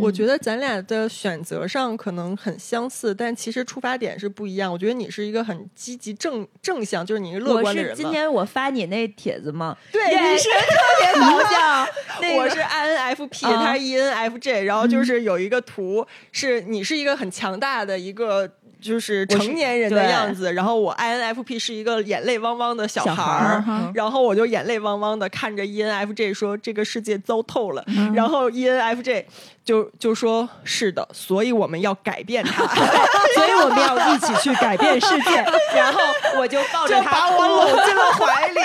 [0.02, 4.72] 我觉得咱俩的选择上可能很相似，但其实出发点是不一样。
[4.72, 9.78] 我觉得你是一个很积极正正向，就是你是乐我观的人今天我发你那帖子吗？
[9.92, 11.86] 对，也你是特别搞笑。
[12.22, 18.50] 那个我是 INFP，、啊他是 ENFJ，然后就是有一个图，是你是一个很强大的一个。
[18.82, 28.14] 就是成年人的样子，然后我 INFP 是一个眼泪汪汪的小小孩孩儿，儿然后我就眼泪汪汪的看着 E ENFJ 说这个世界糟透了，嗯。
[28.14, 29.26] 然后 E ENFJ
[29.70, 32.66] 就就说是的，所以我们要改变它，
[33.36, 35.46] 所以我们要一起去改变世界。
[35.76, 36.00] 然后
[36.40, 38.60] 我就抱就着他把我搂进了怀里。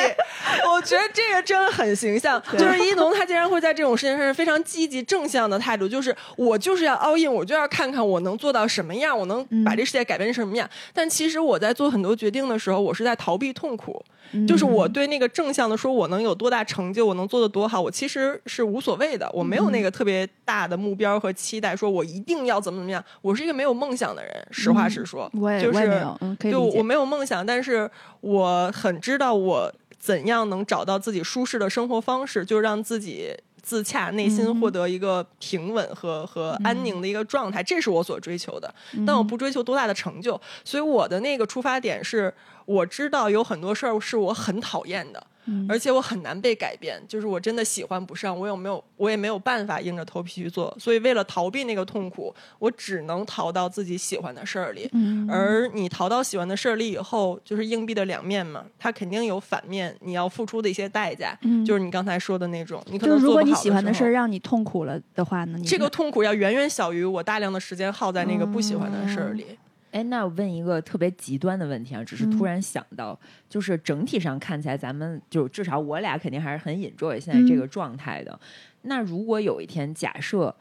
[0.67, 10.67] 我觉得这个真的很形象，就是一农他竟然会在这种事情上是非常积极正向的态度，就是我就是要 all in，我就要看看我能做到什么样，我能把这世界改变成什么样。
[10.95, 14.03] 但其实我在做很多决定的时候，我是在逃避痛苦。
[14.47, 23.03] 就是我对那个正向的说，我能有多大成就，我能做的多好，我其实是无所谓的，我没有那个特别大的目标和期待，说我一定要怎么怎么样。
[23.23, 26.71] 我是一个没有梦想的人，实话实说，我也就是没有，嗯，可以理解。
[26.71, 33.33] 就我没有梦想，但是我很知道我怎样能找到自己舒适的生活方式，就让自己
[33.65, 38.73] 自洽，内心嗯获得一个平稳和和安宁的一个状态，这是我所追求的。
[38.93, 42.33] 嗯但我不追求多大的成就，所以我的那个出发点是，
[42.67, 45.27] 我知道有很多事儿是我很讨厌的。
[45.47, 45.67] 嗯。
[45.69, 54.89] 而且我很难被改变，就是我真的喜欢不上，我有没有，我也没有办法硬着头皮去做，所以为了逃避那个痛苦，我只能逃到自己喜欢的事儿里。
[54.93, 55.29] 嗯。
[55.31, 61.65] 而你逃到喜欢的事儿里以后，就是硬币的两面嘛，它肯定有反面，你要付出的一些代价，嗯。
[61.65, 69.47] 就是你刚才说的那种，你可能如果你喜欢的事儿让你痛苦了的话呢，你这个痛苦要远远小于我大量的时间耗在那个不喜欢的事儿里。
[69.95, 73.17] 哎，那我问一个特别极端的问题啊，只是突然想到，
[73.49, 78.37] 就是整体上看起来，咱们就至少我俩肯定还是很 enjoy 现在这个状态的。
[78.83, 80.53] 那如果有一天，假设，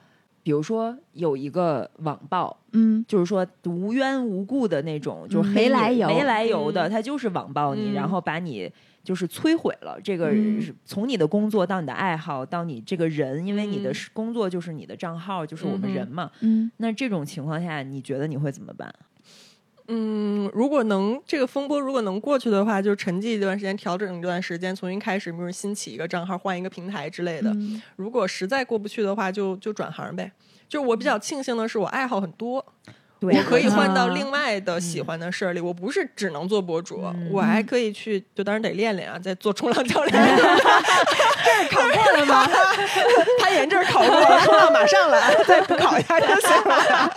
[0.43, 8.71] 比如说有一个网暴，嗯就是说无缘无故的那种，就是没来由没来由的，嗯他就是网暴你，嗯然后把你。
[9.03, 16.31] 就是摧毁了这个嗯从你的工作到你的爱好到你这个人，因为你的工作就是你的账号，就是我们人嘛。
[16.39, 18.95] 嗯那这种情况下，你觉得你会怎么办？
[19.87, 27.49] 嗯，如果能这个风波如果能过去的话，就沉寂一段时间，调整一段时间，重新开始，比如新起一个账号，换一个平台之类的。
[27.51, 30.31] 嗯如果实在过不去的话，就就转行呗。
[30.69, 32.65] 就是我比较庆幸的是，我爱好很多，
[33.19, 35.59] 对我可以换到啊另外的喜欢的事儿里。
[35.59, 40.13] 我不是只能做博主，嗯我还可以去，就当然得练练啊，再做冲浪教练。
[41.45, 42.47] 这是考过了吗？
[43.39, 47.13] 攀岩这是考过了，冲浪马上来，再补考一下就行了。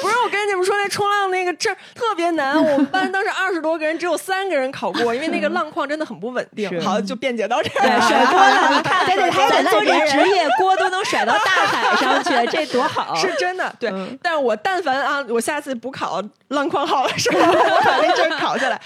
[0.00, 2.56] 不是，我跟你们说，那冲浪那个证特别难。
[2.62, 6.68] 我们班当时二十多个人，只有三个人考过，因为那个浪况真的很不稳定。
[6.82, 13.14] 好，就辩解到这儿对，甩锅了，你看，对对还得咱做这职业，锅都能甩到大海上去，这多好！
[13.14, 13.90] 是真的，对。
[13.90, 18.80] 嗯 但是我但凡啊，我下次补考浪况好的时候，我把那证考下来。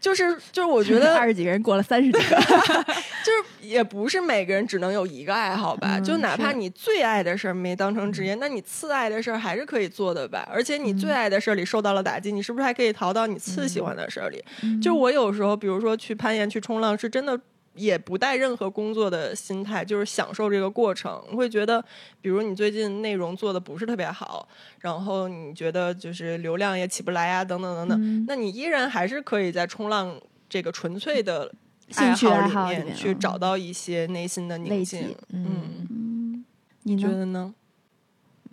[0.00, 2.36] 就是就是我觉得 二十几个人过了三十几个，
[3.24, 10.48] 就是也不是每个人只能有一个爱好吧，嗯就哪怕你最爱的事儿没当成职业，那你次爱的事儿还是可以做的吧。
[10.52, 14.44] 而且你最爱的事儿里受到了打击，你是不是还可以逃到你次喜欢的事儿里？
[14.80, 17.38] 就我有时候，比如说去攀岩、去冲浪，是真的。
[17.76, 21.22] 也不带任何工作的心态，就是享受这个过程。
[21.30, 21.84] 我会觉得，
[22.20, 24.48] 比如你最近内容做的不是特别好，
[24.80, 31.52] 然后你觉得就是流量也起不来啊，等等等等，嗯那你依然还是可以在冲浪这个纯粹的
[31.90, 35.14] 兴趣爱爱好里面去嗯找到一些内心的宁静。
[35.30, 36.44] 嗯，嗯，
[36.82, 36.96] 你？
[36.96, 37.54] 觉得呢？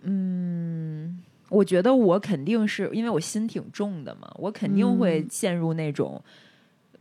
[0.02, 6.22] 嗯，我觉得我肯定是因为我心挺重的嘛，我肯定会嗯陷入那种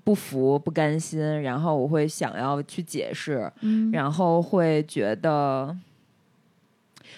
[0.03, 5.75] 不服、不甘心，然后我会想要去解释，嗯，然后会觉得。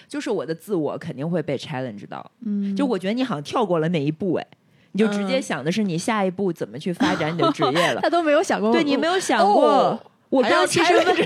[0.08, 4.46] 就是我的自我肯定会被 challenge 到，嗯，就我觉得你好像跳过了那一步，哎，
[4.92, 8.08] 你就直接嗯想的是你下一步怎么去发展你的职业了 他。
[8.08, 11.24] 都没有想过，对你没有想过，哦我刚其实 不是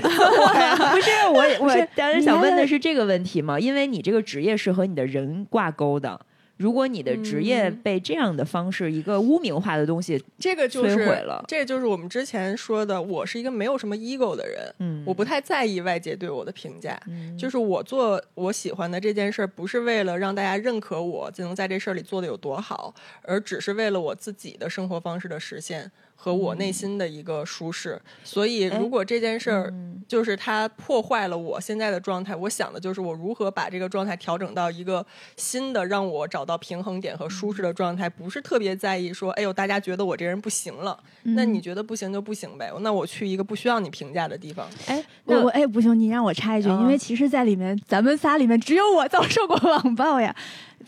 [1.31, 3.59] 我，我是当时想问的是这个问题嘛？
[3.59, 6.19] 因为你这个职业是和你的人挂钩的。
[6.61, 7.75] 如果你的职业嗯。
[7.81, 11.43] 被这样的方式、一个污名化的东西，这个就摧是毁了。
[11.47, 16.99] 这就是我们之前说的，我是一个没有什么 ego 的人，嗯，我不太在意外界对我的评价。
[17.07, 17.35] 嗯。
[17.35, 22.93] 就是我做我喜欢的这件事儿，不是为了让大家认可我就能在这事儿里做的有多好，
[23.23, 25.91] 而只是为了我自己的生活方式的实现
[26.23, 27.99] 和我内心的一个舒适。
[28.23, 29.87] 所以，哎如果这件事儿嗯。
[30.07, 35.05] 就是它破坏了我现在的状态，我想的就是我如何把这个状态调整到一个
[35.37, 44.67] 新的让我找到平衡点和舒适的状态，不是特别在意说，哎呦，大家觉得我这人不行了，那你觉得不行就不行呗，那我去一个不需要你评价的地方。
[44.87, 50.35] 哎，那我我哎不行，你让我插一句，啊因为其实，在里面咱们仨里面只有我遭受过网暴呀。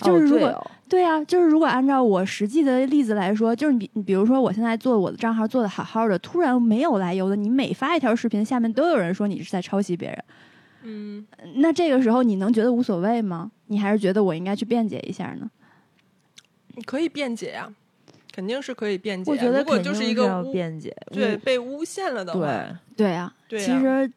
[0.01, 10.23] 就是哦如果、对啊，就是如果按照我实际的例子来说，就是你你比如说我现在做我的账号做的好好的，突然没有来由的，你每发一条视频，下面都有人说你是在抄袭别人，
[10.83, 11.25] 嗯，
[11.55, 13.49] 那这个时候你能觉得无所谓吗？
[13.65, 15.49] 你还是觉得我应该去辩解一下呢？
[16.75, 17.73] 你可以辩解呀、
[18.31, 19.35] 肯定是可以辩解呀。
[19.35, 24.11] 我觉得如果肯定是就是一个辩解，对被诬陷了的话，对，对啊，对啊其实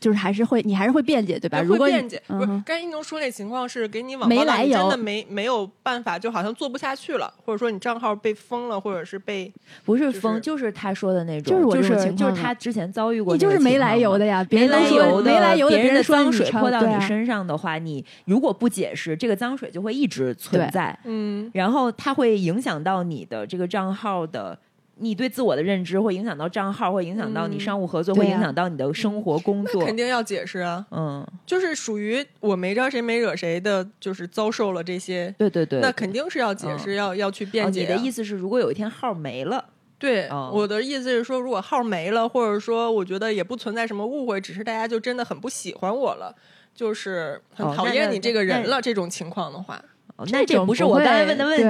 [0.00, 1.58] 就是还是会，你还是会辩解对吧？
[1.58, 9.52] 对如果辩解，不是嗯哼刚才一农说那情况是给你网没来由真的没没有办法，就好像做不下去了，或者说你账号被封了，或者是被
[9.84, 24.58] 不是封，就是他说的那种，就是我这是种情况就是他之前遭遇过你就是没来由的呀，别没来人说由的没来由的，别人的脏水泼到你身上的话，你如果不解释，这个脏水就会一直存在，嗯然后它会影响到你的这个账号的。
[24.98, 29.84] 你对自我的认知会影响到账号，会影响到你嗯商务合作，会影响到你的生活工作。
[29.84, 35.80] 肯定要解释啊，嗯，就是属于我没招谁没惹谁的，就是遭受了这些，对对对。
[35.80, 37.88] 那肯定是要解释，要要去哦辩解、啊。
[37.88, 39.66] 你的意思是，如果有一天号没了，
[39.98, 40.50] 对，哦。
[40.54, 46.34] 我的意思是说，如果号没了，或者说我觉得也不存在什么误会，只是大家就真的很不喜欢我了，
[46.74, 49.82] 就是很讨厌你这个人那了，这种情况的话，
[50.30, 51.64] 那这不是我刚才问的问题。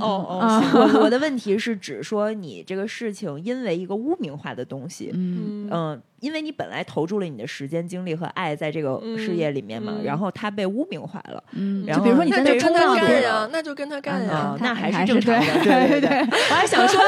[0.00, 16.20] 哦，我我的 问题是指说你这个事情因为一个污名化的东西，嗯，因为你本来投注了你的时间、精力和爱在这个事业里面嘛，然后他被污名化了，嗯，然后比如说你在那冲浪的干呀，那就跟他干嗯呀啊，，那还还是是正常的， 对对 对对。
[16.50, 17.00] 我还想说，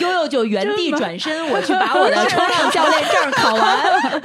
[0.00, 4.22] 悠悠就原地转身，我去把我的冲浪教练证考完。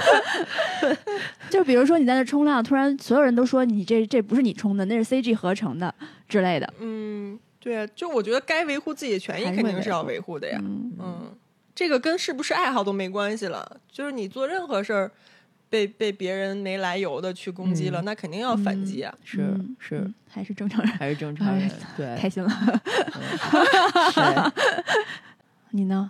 [1.50, 5.94] 就比如说你在那冲浪，突然所有人都说你这这不是你冲的，那是 CG 合成的
[6.28, 6.72] 之类的。
[6.80, 11.32] 嗯，对啊，就我觉得该维护自己的权益肯定是要维护维护的呀，嗯嗯，
[11.80, 15.10] 这个跟是不是爱好都没关系了，就是你做任何事儿。
[15.72, 19.14] 被被别人没来由的去攻击了，嗯那肯定要反击啊！
[19.24, 22.50] 是嗯是嗯，还是正常人，还是正常人，对开心了。
[24.16, 25.04] 对。
[25.70, 26.10] 你呢？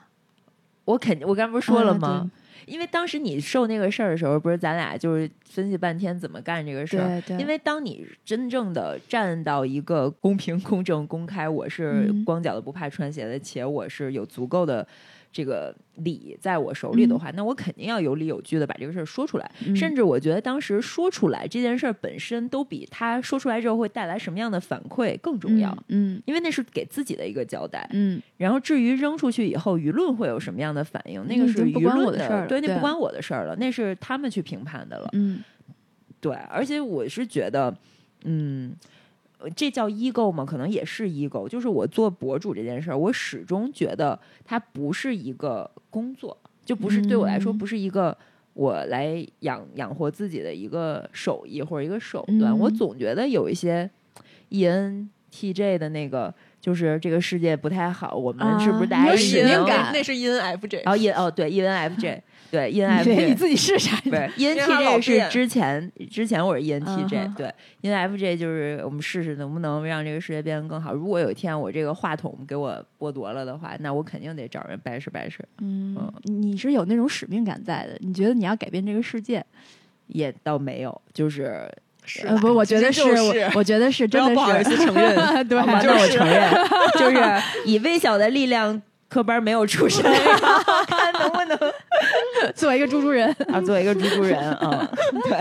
[0.85, 2.31] 我肯，我刚不是说了啊吗？
[2.65, 7.05] 因为当时你受那个事儿的时候，不是咱俩就是分析半天怎么干这个事儿。
[7.05, 14.87] 对对因为当你真正的站到一个公平、公正、公开，我是嗯光脚的不怕穿鞋的，且我是有足够的
[15.31, 19.51] 这个理在我手里的话，那我肯定要有理有据的把这个事儿说出来。
[19.65, 25.77] 嗯甚至我觉得当时说出来这件事儿本身，都比他说出来之后会带来什么样的反馈更重要。
[25.87, 35.09] 嗯因为那是给自己的一个交代，嗯然后至于扔出去以后舆论会有什么样的反应，那个是舆论的事儿对，那不关我的事儿了，那是他们去评判的了。
[35.13, 35.43] 嗯
[36.21, 37.73] 对，而且我是觉得，
[38.25, 38.89] 嗯，呃
[39.55, 40.45] 这叫 ego 吗？
[40.45, 41.47] 可能也是 ego。
[41.47, 48.17] 就是我做博主这件事儿，我始终觉得它不是一个工作，就不是对我来说嗯不是一个。
[48.53, 53.89] 我来养养活自己的一个手艺或者一个手段，我嗯总觉得有一些
[55.31, 62.21] ENTJ 的那个就是这个世界不太好，我们啊是不是大家使命感那是 ENFJ，然后 E 哦对 ENFJ
[62.51, 63.95] 对 ENFJ 你自己试啥？
[64.01, 67.53] 不是之前之前我是嗯 ENTJ，、对
[67.83, 70.93] ENFJ 就是我们试试能不能让这个世界变得更好。
[70.93, 75.43] 如果有一天我这个话筒给我剥夺了的话，那我肯定得找人掰扯掰扯。
[75.59, 79.45] 嗯，你是有那种使命感在的，你觉得你要改变这个世界？
[80.07, 81.71] 也倒没有，就是
[82.25, 85.15] 呃，不，我觉得是，就是我我觉得是，真的是要不好意思承认。
[85.47, 86.49] 对就是我承认，
[86.97, 91.57] 就是 以微小的力量，科班没有出身，看能不能
[92.55, 93.35] 做一个猪猪人。
[93.51, 95.37] 啊做一个猪猪人啊、嗯，对，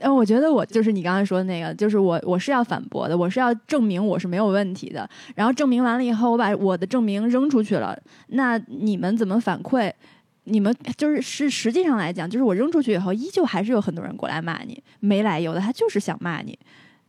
[0.00, 5.08] 呃，我觉得我就是你刚才说的那个，就是我我是要反驳的，我是要证明我是没有问题的。
[5.34, 7.96] 然后证明完了以后，我把我的证明扔出去了，
[8.28, 9.92] 那你们怎么反馈？
[10.44, 16.58] 你们就是是实际上来讲，就是我扔出去以后，依旧还是有很多人过来骂你，没来由的，他就是想骂你。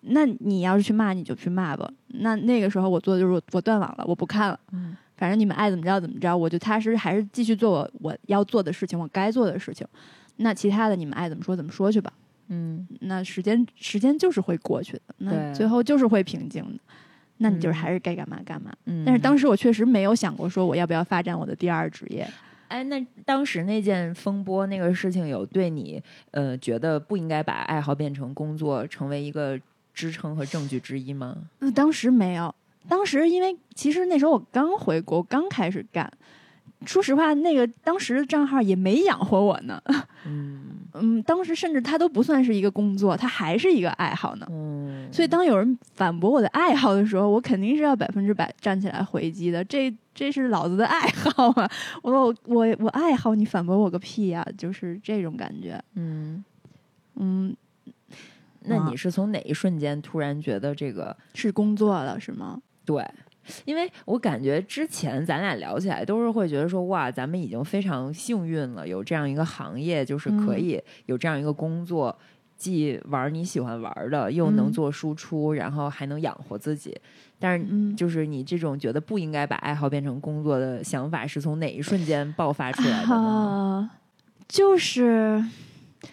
[0.07, 1.89] 那你要是去骂，你就去骂吧。
[2.07, 4.59] 那那个时候我做的就是我我断网了，我不看了。
[4.71, 9.87] 嗯反正你们爱怎么着怎么着，我就踏实还是继续做我我要做的事情，我该做的事情。
[10.35, 12.11] 那其他的你们爱怎么说怎么说去吧。
[12.49, 16.79] 嗯那时间时间就是会过去的，那最后就是会平静的。
[17.37, 18.71] 那你就是嗯还是该干嘛干嘛。
[18.85, 19.03] 嗯。
[19.05, 22.29] 但是当时我确实没有想过说我要不要发展我的第二职业。
[22.67, 26.01] 哎，那当时那件风波那个事情，有对你
[26.31, 29.59] 呃觉得不应该把爱好变成工作，成为一个
[29.93, 31.35] 支撑和证据之一吗？
[31.59, 32.53] 嗯当时没有，
[32.89, 36.11] 当时因为其实那时候我刚回国，刚开始干。
[36.85, 39.81] 说实话，那个当时的账号也没养活我呢。
[40.27, 44.47] 嗯嗯，当时甚至它都不算是一个工作，它还是一个爱好呢。
[44.49, 49.63] 嗯，所以当有人反驳我的爱好的时候，我肯定是要百分之百站起来回击的。
[49.63, 51.69] 这这是老子的爱好啊！
[52.01, 55.81] 我说我我我爱好，你反驳我个屁呀、就是这种感觉。
[55.95, 56.43] 嗯，
[57.15, 57.55] 嗯，
[58.19, 58.25] 啊
[58.61, 62.61] 那你是从哪一瞬间突然觉得这个是工作了是吗？
[62.85, 63.05] 对？
[63.65, 72.17] 因为我感觉之前咱俩聊起来都是会觉得说哇，咱们已经非常幸运了，有这样一个行业，就是可嗯以有这样一个工作，
[72.57, 76.97] 既玩你喜欢玩的，又能嗯做输出，然后还能养活自己。
[77.37, 83.15] 但是嗯，就是你这种觉得不应该把爱好变成工作的想法，是从哪一瞬间爆发出来的呢？
[83.15, 83.91] 啊，
[84.47, 85.43] 就是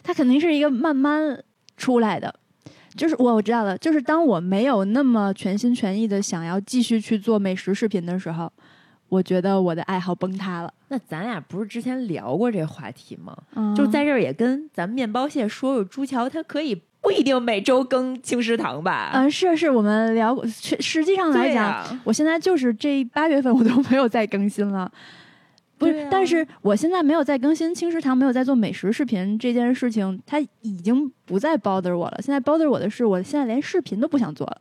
[0.02, 1.42] 它肯定是一个慢慢
[1.76, 2.34] 出来的。
[2.96, 8.50] 就是我我知道了，就是当我没有那么全心全意的想要继续去做美食视频的时候，
[9.08, 10.72] 我觉得我的爱好崩塌了。
[10.88, 13.36] 那咱俩不是之前聊过这话题吗？
[13.54, 19.10] 嗯就在这儿也跟咱们面包蟹说说，朱桥他可以不一定每周更青食堂吧？
[19.14, 20.46] 嗯，是是，我们聊过。
[20.46, 24.90] 实实际上来讲，我现在就是这八月份我都没有再更新了。
[25.82, 32.18] 不是，啊但是我现在没有在更新青食堂，没有在做美食视频这件事情，它已经不再 bother 我了。
[32.22, 34.60] 现在 bother 我的是，我现在连视频都不想做了。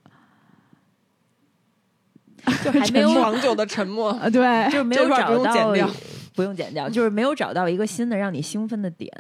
[2.64, 5.90] 就还 没有长久的沉默，啊， 对，就没有找到剪掉
[6.34, 9.12] 不用剪掉，就是没有找到一个新的让你兴奋的点。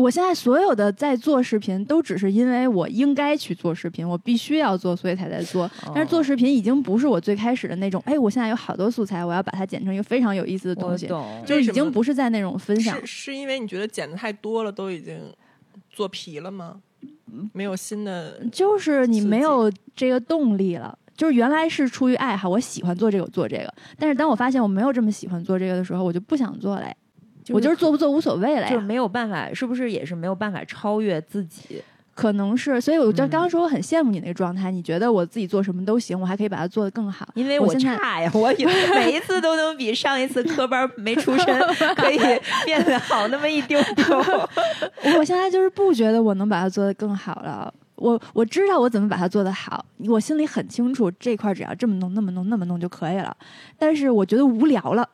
[0.00, 5.70] 我现在所有的在做视频，都只是因为我应该去做视频，我必须要做，所以才在做。
[5.94, 13.06] 但是做哦视频已经不是我最开始的那种，哎，我现在有好多素材，我要把它剪成一个非常有意思的东西，懂，就已经不是在那种分享是。
[13.06, 15.18] 是因为你觉得剪的太多了，都已经
[15.90, 16.80] 做皮了吗？
[17.52, 20.98] 没有新的，就是你没有这个动力了。
[21.16, 23.72] 就是原来是出于爱好，我喜欢做这个，我做这个。
[23.98, 26.90] 但是当我发现我没有这么喜欢做这个的时候，我就不想做了
[27.46, 27.54] 呀。
[27.54, 28.68] 我就是做不做无所谓了呀。
[28.70, 31.82] 就是没有办法，是不是也是没有办法超越自己？
[32.12, 34.70] 可能是，所以我就嗯刚刚说我很羡慕你那个状态。
[34.70, 37.26] 你觉得我自己做什么都行，我还可以把它做得更好。
[37.34, 41.60] 因为我差呀，我以为每一次都能比上一次科班没出身
[41.94, 42.18] 可以
[42.66, 44.04] 变得好那么一丢丢。
[45.16, 47.72] 我现在就是不觉得我能把它做得更好了。
[47.94, 53.34] 我我知道我怎么把它做得好，我心里很清楚这块只要这么弄、那么弄、那么弄就可以了。
[53.78, 55.08] 但是我觉得无聊了，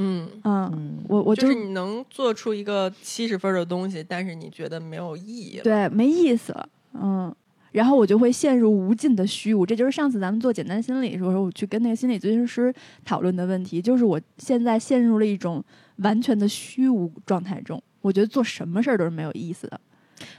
[0.00, 5.62] 嗯，嗯，嗯，我我就是你能做出一个七十分的东西，但是你觉得没有意义了。
[5.62, 7.34] 对没意思了，嗯。
[7.72, 12.74] 然后我就会陷入无尽的虚无，这就是上次咱们做简单心理的时候，我去跟那个心理咨询师
[13.04, 15.62] 讨论的问题，就是我现在陷入了一种
[15.98, 17.80] 完全的虚无状态中。
[18.00, 19.80] 我觉得做什么事儿都是没有意思的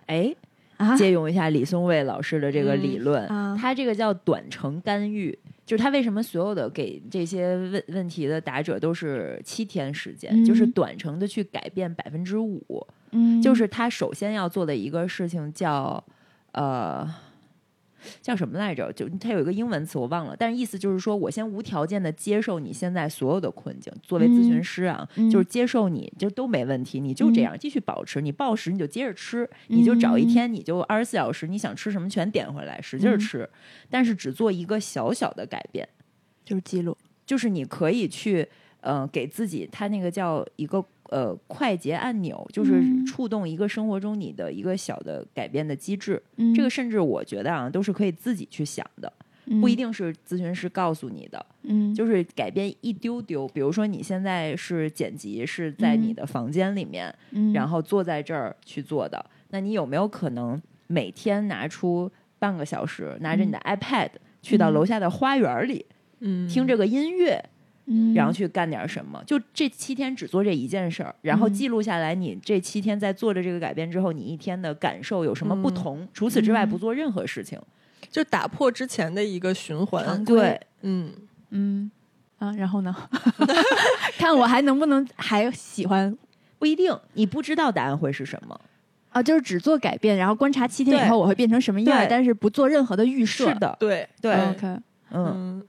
[0.08, 0.36] 哎，
[0.76, 3.58] 啊借用一下李松蔚老师的这个理论，啊！
[3.58, 5.38] 他这个叫短程干预，
[5.72, 16.04] 就是他为什么所有的给这些问问题的答者都是七天时间，嗯就是短程的去改变百分之五，嗯，就是他首先要做的一个事情叫
[16.52, 17.10] 呃。
[18.22, 18.92] 叫什么来着？
[18.94, 23.92] 就它有一个英文词我忘了，但是意思就是说我先无条件的接受你现在所有的困境。
[24.02, 28.22] 作为咨询师啊，嗯就是接受你就都没问题，你就这样继续保持。
[28.22, 33.50] 你暴食你就接着吃，你就找一天你就二十四小时，你想吃什么全点回来，使劲吃，
[33.90, 35.88] 但是只做一个小小的改变。
[36.44, 36.98] 就是记录。
[37.26, 38.46] 就是你可以去
[38.82, 43.06] 呃给自己，他那个叫一个呃快捷按钮，就是嗯。
[43.06, 46.22] 触动一个生活中你的一个小的改变的机制。
[46.38, 46.54] 嗯。
[46.54, 49.12] 这个甚至我觉得啊，都是可以自己去想的，
[49.62, 53.48] 不一，定是咨询师告诉你的，嗯，就是改变一丢丢。
[53.50, 57.52] 比如说你现在是剪辑，是在你嗯的房间里面，嗯。
[57.54, 62.10] 然后坐在这儿去做的，那你有没有可能每天拿出
[62.40, 64.10] 半个小时，拿着你的 iPad
[64.42, 64.74] 去到嗯。
[64.74, 65.86] 楼下的花园里？
[66.20, 66.48] 嗯。
[66.48, 67.44] 听这个音乐，
[67.86, 69.22] 嗯然后去干点什么。
[69.26, 76.08] 就这七天只做这一件事儿，然后嗯记录下来你这七天在做着这个改变之后，你一天的感受有什么不嗯同。
[76.14, 77.60] 除此之外，嗯不做任何事情。
[78.10, 81.14] 就打破之前的一个循环对嗯，
[81.52, 81.90] 嗯
[82.40, 82.94] 啊，然后呢？
[84.18, 86.18] 看我还能不能还喜欢
[86.60, 88.60] 不一定，你不知道答案会是什么。
[89.10, 89.22] 啊？
[89.24, 93.50] 就是只做改变，然后观察七天以后我会变成什么样但是不做任何的预设。
[93.54, 94.82] 是，的，对对，OK，嗯
[95.14, 95.64] 嗯，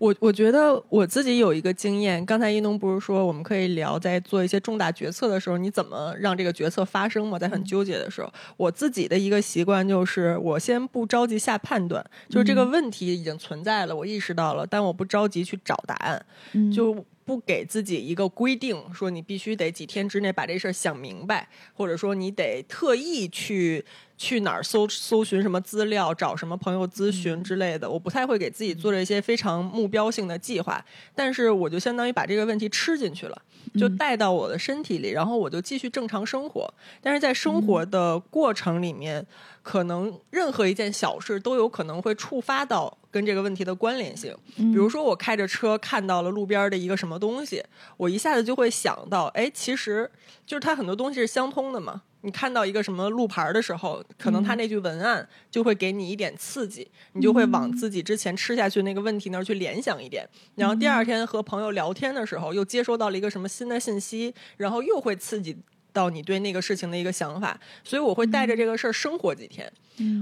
[0.00, 7.38] 我我觉得我自己有一个经验，刚才一农不是说我们可以聊在做一些重大决策的时候，你怎么让这个决策发生吗？
[7.38, 16.72] 在很纠结的时候，我自己的一个习惯就是，我先不着急下判断，就是这个问题已经存在了，我意识到了，但我不着急去找答案，嗯。
[16.72, 23.84] 就不给自己一个规定，说你必须得几天之内把这事儿想明白，或者说你得特意去
[24.20, 27.88] 去哪儿搜搜寻什么资料，找什么朋友咨询之类的。
[27.88, 33.42] 我不太会给自己做这些非常目标性的计划，但是我就相当于把这个问题吃进去了。
[33.78, 36.72] 就带到我的身体里，然后我就继续正常生活。
[37.00, 39.24] 但是在生活的过程里面，
[39.62, 44.34] 可能任何一件小事都有可能会触发到跟这个问题的关联性。
[44.56, 47.62] 比比如说，我开着车看到了路边的一个什么东西，
[47.96, 50.10] 我一下子就会想到，哎，其实
[50.46, 52.02] 就是它很多东西是相通的嘛。
[52.22, 60.28] 你看到一个什么路牌的时候，可能他那句文案就会给你一点刺激，你就会往自己之前吃下去那个问题那儿去联想一点。
[60.54, 65.56] 然后第二天和朋友聊天的时候，又接收到了一个什么新的信息，然后又会刺激
[65.92, 67.58] 到你对那个事情的一个想法。
[67.82, 69.72] 所以我会带着这个事儿生活几天。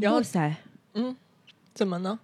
[0.00, 0.56] 然后哇塞，
[0.94, 1.16] 嗯，
[1.74, 2.20] 怎么呢？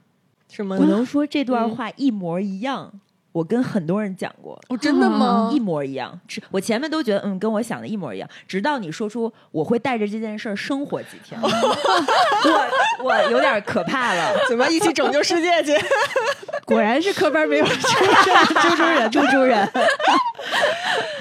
[0.49, 0.87] 什么我？
[0.87, 3.01] 能说这段嗯话一模一样。
[3.35, 5.51] 我跟很多人讲过，哦，真的吗？
[5.53, 6.21] 一模一样。
[6.29, 14.33] 是我前面都觉得嗯，跟我想的一模一样，直到你说出我会带着这件事儿生活几天， 我我有点可怕了。
[14.49, 15.73] 怎么一起拯救世界去？
[16.65, 17.73] 果然是科班没有猪
[18.77, 19.69] 猪人，猪猪人，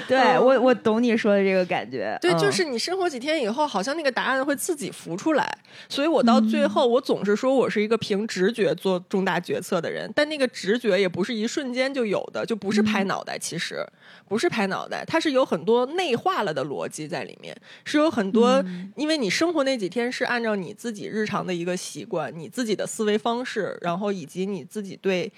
[0.08, 2.16] 对我我懂你说的这个感觉。
[2.22, 5.58] 对，嗯就是你生活几天以后，好像那个答案会自己浮出来。
[5.88, 13.84] 所以我到最后，我总是说我是一个凭直觉做重大决策的人，但那个直觉也不是一瞬间就有的，就不是拍脑袋，其实
[14.28, 18.64] 不是拍脑袋，它是有很多内化了的逻辑在里面，是有很多，
[18.96, 25.32] 因为你生活那几天是按照你自己日常的一个习惯，你自己的思维方式，然后以及你自己对。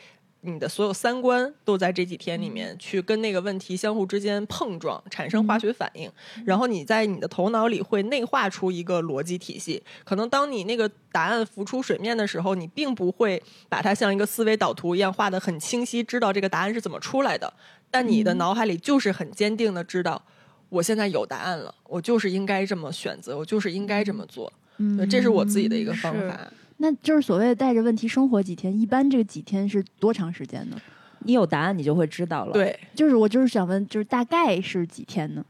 [0.47, 6.11] 你的所有三观都在这几天里面去跟那个问题相互之间碰撞，产生化学反应，
[6.45, 9.83] 然后你在你的头脑里会内化出一个逻辑体系。
[10.05, 17.53] 可能当你那个答案浮出水面的时候，你并不会把它像一个思维导图一样画的很清晰，知道这个答案是怎么出来的。
[17.91, 20.25] 但你的脑海里就是很坚定的知道，
[20.69, 24.53] 我现在有答案了，我就是应该这么选择，我就是应该这么做。
[24.79, 26.39] 嗯这是我自己的一个方是法。
[26.79, 30.77] 那就是所谓的带着问题生活几天，一般这个几天是多长时间呢？
[31.21, 35.45] 你有答案，你就会知道了。，对，就是我就是想问，就是大概是几天呢？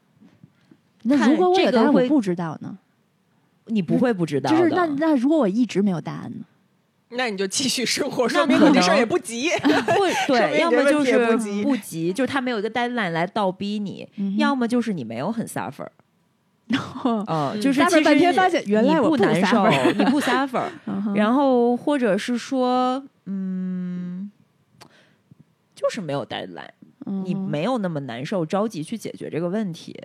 [1.03, 2.79] 那如果我有答案，我不知道呢？
[3.67, 4.57] 你不会不知道的。
[4.57, 6.45] 就是那那如果我一直没有答案呢？
[7.11, 9.49] 那你就继续生活，那说明你这事儿也不急。
[10.27, 15.87] 对，要么就是不急不急，就是他没有一个 deadline 来倒逼你；嗯要么就是你没有很 suffer。
[17.29, 20.65] 嗯，就是其实半天发现原来你我不不难受你不 suffer，
[21.15, 24.29] 然后或者是说，嗯，
[25.77, 26.69] 就是没有 deadline，
[27.25, 29.97] 你嗯没有那么难受，着急去解决这个问题。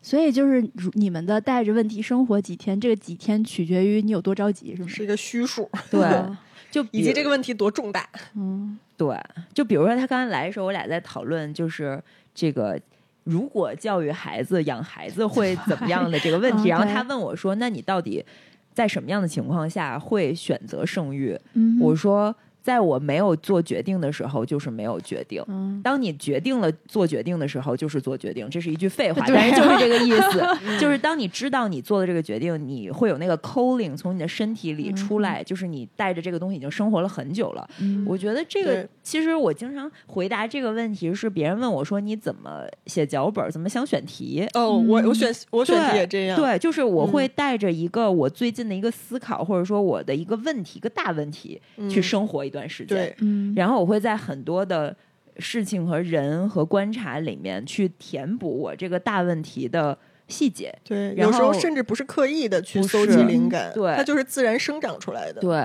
[0.00, 4.88] 所以就是如你们的带着问题生活几天，这个几天取决于你有多着急，是吗？
[4.88, 6.34] 是一个虚数， 对嗯，
[6.70, 8.08] 就以及这个问题多重大。
[8.34, 9.14] 嗯对，
[9.52, 12.02] 就比如说他刚才来的时候，我俩在讨论就是
[12.34, 12.80] 这个。
[13.24, 18.24] 如果教育孩子、养孩子会怎么样的这个问题， 然后他问我说：“那你到底
[18.72, 25.42] 在什么样的情况下会选择生育？”嗯，我说：“在我没有做决定的时候，就是没有决定。
[25.48, 28.48] 嗯，当你决定了做决定的时候，就是做决定。
[28.50, 30.44] 这是一句废话，但是就是这个意思。
[30.80, 37.68] 就是当你知道你做的这个决定，你会有那个 calling 从你的身体里出来，就是你带着这个东西已经生活了很久了。
[37.80, 44.46] 嗯我觉得这个其实我经常回答这个问题，是别人问我说你怎么写脚本，怎么想选题。
[44.54, 53.14] 哦，我我选我选题也这样，对，就是我会嗯带着一个我最近的一个思考，或者说我的一个问题，一个大问题，去嗯生活一段时间。
[53.20, 54.96] 嗯，然后我会在很多的
[55.38, 59.96] 事情和人和观察里面去填补我这个大问题的
[60.26, 60.76] 细节。
[60.82, 65.40] 对，有时候甚至不是刻意的去不搜集灵感，对它就是自然生长出来的。
[65.40, 65.64] 对，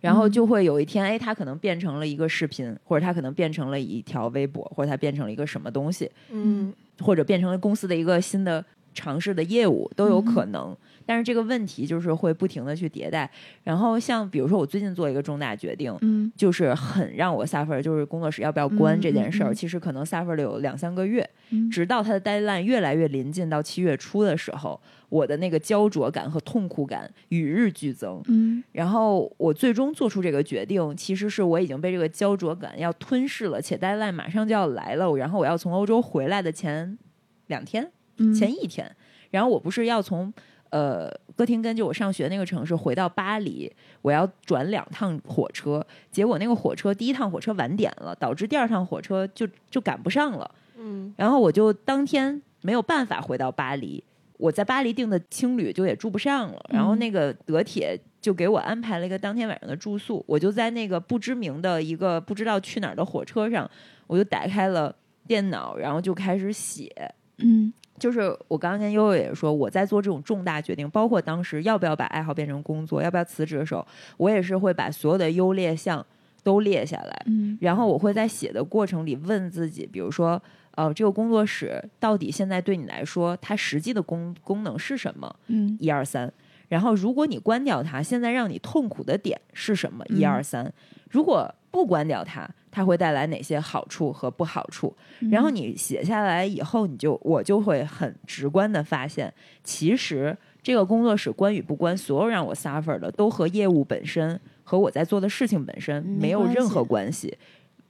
[0.00, 8.64] 然后就会有一天，哎，它可能变成了一个视频，或者它可能变成了一条微博，或者它变成了一个什么东西，嗯，或者变成了公司的一个新的
[8.94, 10.76] 尝试的业务都有可能。
[11.06, 13.30] 但是这个问题就是会不停的去迭代。
[13.62, 16.32] 然后像比如说我最近做一个重大决定，嗯。
[16.36, 19.54] 就是很让我 suffer，就是工作室要不要关嗯这件事儿，嗯嗯。
[19.54, 21.70] 其实可能 suffer 了有两三个月，嗯。
[21.70, 28.20] 直到它的 deadline 越来越临近到七月初的时候，我的那个焦灼感和痛苦感与日俱增。
[28.28, 28.62] 嗯。
[28.72, 36.98] 然后我最终做出这个决定，其实是我已经被这个焦灼感要吞噬了，且 deadline 马上就要来了，然后我要从欧洲回来的前
[37.46, 38.34] 两天，嗯。
[38.34, 38.90] 前一天，
[39.30, 40.32] 然后我不是要从
[40.74, 43.72] 呃哥廷根就我上学那个城市回到巴黎，
[44.02, 54.02] 我要转两趟火车，结果那个火车第一趟火车晚点了，导致第二趟火车就就赶不上了，嗯，然后我就当天没有办法回到巴黎。
[54.36, 63.70] 我在巴黎订的青旅就也住不上了，然后嗯那个德铁就给我安排了一个当天晚上的住宿，我就在那个不知名的一个不知道去哪儿的火车上，
[64.08, 64.92] 我就打开了
[65.28, 66.90] 电脑，然后就开始写，
[67.38, 76.04] 嗯就是我刚刚跟悠悠也说，我在做这种重大决定，包括当时要不要把爱好变成工作，要不要辞职的时候，我也是会把所有的优劣项
[76.42, 85.34] 都列下来，嗯然后我会在写的过程里问自己，比如说，呃，这个工作室到底现在对你来说，它实际的功功能是什么？
[85.46, 86.32] 嗯一二三。
[86.68, 90.04] 然后，如果你关掉它，现在让你痛苦的点是什么？
[90.08, 90.72] 嗯一二三。
[91.10, 94.96] 如果不关掉它，它会带来哪些好处和不好处？
[95.28, 107.36] 然后你写下来以后，你就我就会很直观的发现，其实这个工作室关与不关，所有让我 suffer 的都和业务本身和我在做的事情本身没有任何系关系，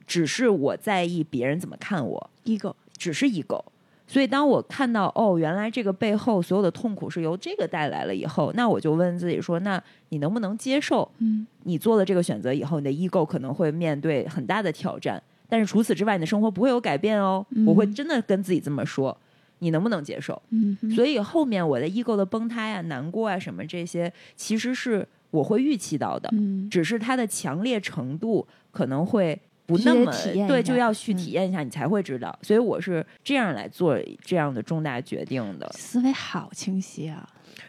[0.07, 3.63] 只是我在意别人怎么看我，ego 只是 ego。
[4.07, 11.09] 所以当我看到哦，原来这个背后所有的痛苦是由这个带来了以后，那我就问自己说，那你能不能接受？
[11.17, 17.43] 嗯你做了这个选择以后，你的 ego 可能会面对很大的挑战，但是除此之外，你的生活不会有改变哦。
[17.49, 19.17] 嗯我会真的跟自己这么说，
[19.59, 20.39] 你能不能接受？
[20.51, 29.41] 嗯所以后面我的 ego 的崩塌呀、难过啊什么这些，其实是我会预期到的，嗯只是它的强烈程度可能会。
[29.65, 30.11] 不那么
[30.47, 32.37] 对，就要去嗯体验一下，你才会知道。
[32.41, 35.69] 所以我是这样来做这样的重大决定的。
[35.75, 37.27] 思维好清晰啊，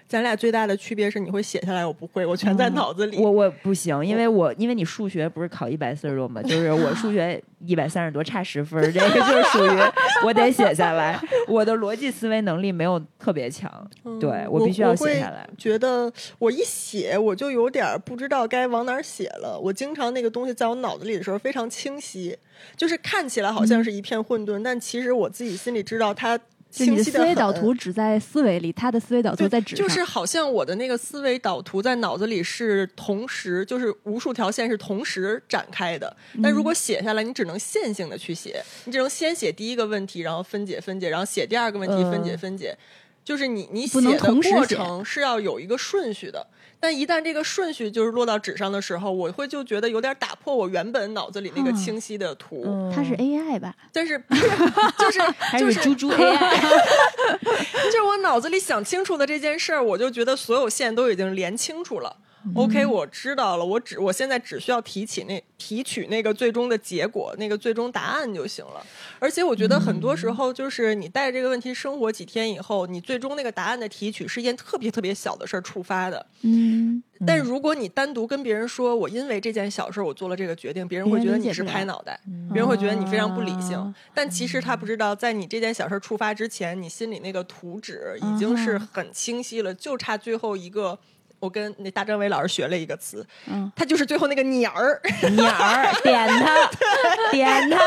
[0.08, 3.18] 咱俩最大的区别是你会写下来，我不会，我全在脑子里。
[3.18, 9.80] 我我不行，因为我因为你数学不是考一百四十多嘛，就 是我数学一百三十多，差十分，这个就是属于
[10.24, 11.20] 我得写下来。
[11.48, 13.68] 我的逻辑思维能力没有特别强，
[14.04, 15.48] 嗯对我必须要写下来。
[15.58, 19.58] 觉得我一写我就有点不知道该往哪儿写了。
[19.58, 22.36] 我经常那个东西在我脑子里的时候非常清晰，
[22.76, 26.38] 就是看起来好像是一片混沌，但其实我自己心里知道它
[26.84, 36.14] 就你的思维导图只在思维里，他的思维导图在纸上，就是好像我的那个思维导图在脑子里是同时，就是无数条线是同时展开的。
[36.42, 42.76] 但如果写下来，你只能线性的去写，你只能先写第一个问题，然后分解分解，然后写第二个问题，嗯分解分解。
[43.24, 46.46] 就是你你写的过程是要有一个顺序的，
[46.86, 52.62] 但一旦这个顺序就是落到纸上的时候，我会就觉得有点打破我原本脑子里那个嗯清晰的图。
[52.64, 53.74] 嗯他是 AI 吧？
[53.92, 54.36] 但是就
[55.10, 55.18] 是
[55.58, 56.38] 就是是猪猪 AI，
[57.86, 62.16] 就是我脑子里想清楚的这件事儿，我就觉得所有线都已经连清楚了。
[62.54, 68.84] OK，我知道了，我只我现在只需要提起那提取那个最终的结果，那个最终答案就行了。
[69.18, 76.24] 而且我觉得很多时候，就是你带着这个问题生活几天以后，你最终那个答案的提取是一件特别特别小的事儿触发的。
[76.42, 82.20] 嗯，但如果你单独跟别人说，我因为这件小事儿我做了这个决定，别人会觉得你是拍脑袋，
[82.52, 83.76] 别人会觉得你非常不理性。
[83.76, 90.98] 啊但其实他不知道，在你这件小事儿触发之前，你心里那个图纸已经是很清晰了，就差最后一个。
[91.38, 95.00] 我跟那大张伟老师学了一个词，嗯他就是最后那个鸟儿，
[95.32, 96.70] 鸟儿点它，
[97.30, 97.78] 点它，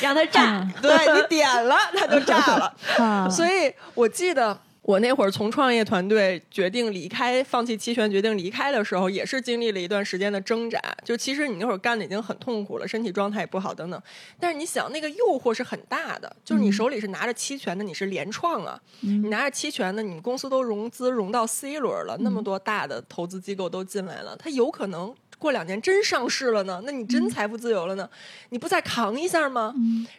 [0.00, 0.42] 让它炸。
[0.60, 2.74] 嗯对你点了，它就炸了。
[2.98, 4.58] 啊，所以我记得
[4.88, 10.80] 我那会儿从创业团队决定离开，放弃期权，决定离开的时候，也是经历了一段时间的挣扎。
[11.04, 14.02] 就其实你那会儿干的已经很痛苦了，身体状态也不好等等。
[14.40, 25.14] 但是你想，那个诱惑是很大的，就是你手里是拿着期权的，你是联创啊，你拿着期权的，你公司都融资融到 C 轮了，那么多大的投资机构都进来了，它有可能。
[25.38, 28.08] 过两年真上市了呢，那你真财富自由了呢？
[28.50, 29.72] 你不再扛一下吗？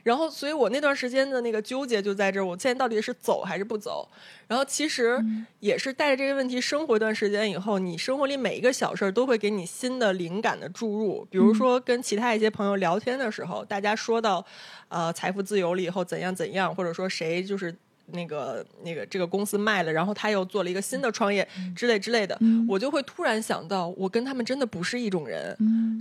[0.04, 4.08] 然后，所以我那段时间的那个纠结就在这儿，我现在到底是走还是不走？
[4.48, 5.24] 然后，其实
[5.60, 11.28] 也是带着这个问题生活一段时间以后，你生活里每一个小事儿都会给你新的灵感的注入。
[11.30, 14.46] 比如说，跟其他一些朋友聊天的时候，大家说到
[14.88, 17.76] 呃财富自由了以后怎样怎样，或者说谁就是。
[18.12, 25.56] 那个那个这个公司卖了，然后他又做了一个新的创业之类之类的，我就会突然想到，我跟他们真的不是一种人，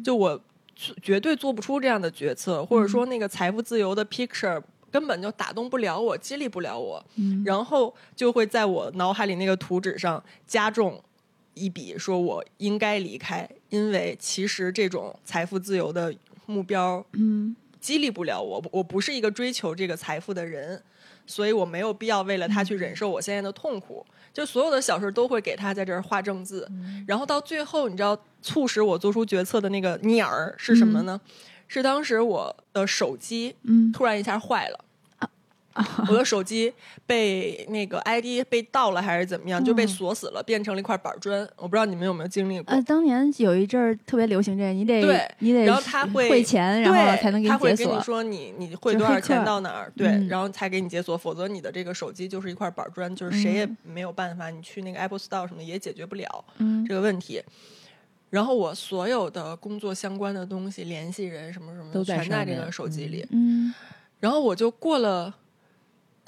[0.05, 0.41] 就我
[1.03, 7.05] 绝对做不出这样的决策，或者说那个财富自由的 picture 根本就打动不了我，激励不了我，
[7.45, 11.03] 然后就会在我脑海里那个图纸上加重
[11.55, 16.15] 一笔，说我应该离开，因为其实这种财富自由的
[16.47, 20.83] 目标，嗯，激励不了我，我不是一个追求这个财富的人。
[21.29, 26.69] 所以我没有必要为了他去忍受我现在的痛苦，就所有的小事都会给他在这儿画正字，
[27.07, 31.21] 然后到最后，你知道促使我做出决策的那个鸟儿是什么呢？
[31.69, 33.55] 是当时我的手机
[33.93, 34.85] 突然一下坏了。
[36.09, 36.73] 我的手机
[37.07, 41.41] 被那个 ID 被盗了还是怎么样，就被锁死了，变成了一块板砖。
[41.57, 42.73] 我不知道你们有没有经历过？
[42.73, 47.59] 呃，当年有一阵儿特别流行这个，你得对，你得然后他会汇钱，然后才能给你解锁。
[47.59, 56.45] 他会跟你说你你汇多少钱到哪儿，对，然后才给你解锁，否则你的这个手机就是一块板砖，就是谁也没有办法，你去那个 Apple Store 什么也解决不了
[56.87, 57.43] 这个问题。
[58.31, 63.27] 然后我所有的工作相关的东西、联系人什么什么都全在这个手机里。
[63.31, 63.73] 嗯，
[64.21, 65.35] 然后我就过了。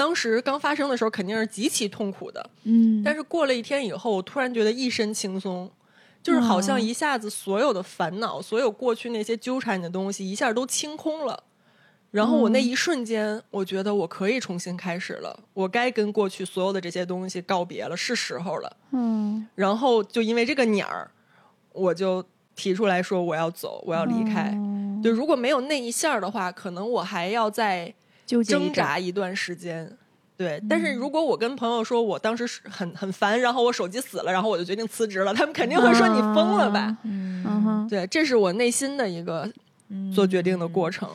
[0.00, 5.70] 当时刚发生的时候肯定是极其痛苦的，嗯，但是过了一天以后，我突然觉得一身轻松，
[6.22, 11.42] 就是好像一下子所有的烦恼，所有过去那些纠缠你的东西，一下都清空了。
[12.10, 18.74] 然后我那一瞬间，我觉得我可以重新开始了，我该跟过去所有的这些东西告别了，是时候了。
[18.92, 21.10] 嗯，然后就因为这个鸟儿，
[21.72, 22.24] 我就
[22.56, 24.58] 提出来说我要走，我要离开。
[25.04, 27.92] 就如果没有那一下的话，可能我还要在。
[28.44, 29.90] 挣扎一段时间，
[30.36, 30.62] 对。
[30.68, 36.96] 但是如果我跟朋友说我当时很很烦，然后我手机死了，然后我就决定辞职了，他们肯定会说你疯了吧？
[37.04, 39.50] 嗯，对，这是我内心的一个
[40.14, 41.08] 做决定的过程。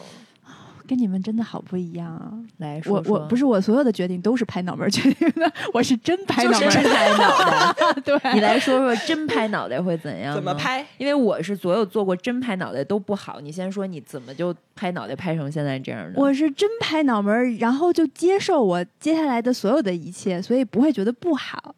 [0.85, 2.31] 跟你们真的好不一样啊！
[2.57, 8.01] 来，我我不是我所有的决定都是拍脑门决定的， 我是真拍脑门，真拍脑袋。
[8.05, 10.33] 对，你来说说真拍脑袋会怎样？
[10.33, 10.85] 怎么拍？
[10.97, 13.39] 因为我是所有做过真拍脑袋都不好。
[13.41, 16.19] 你先说你怎么就拍脑袋拍成现在这样的？
[16.19, 21.75] 我是真拍脑门，然后就接受我接下来的所有的一切，所以不会觉得不好。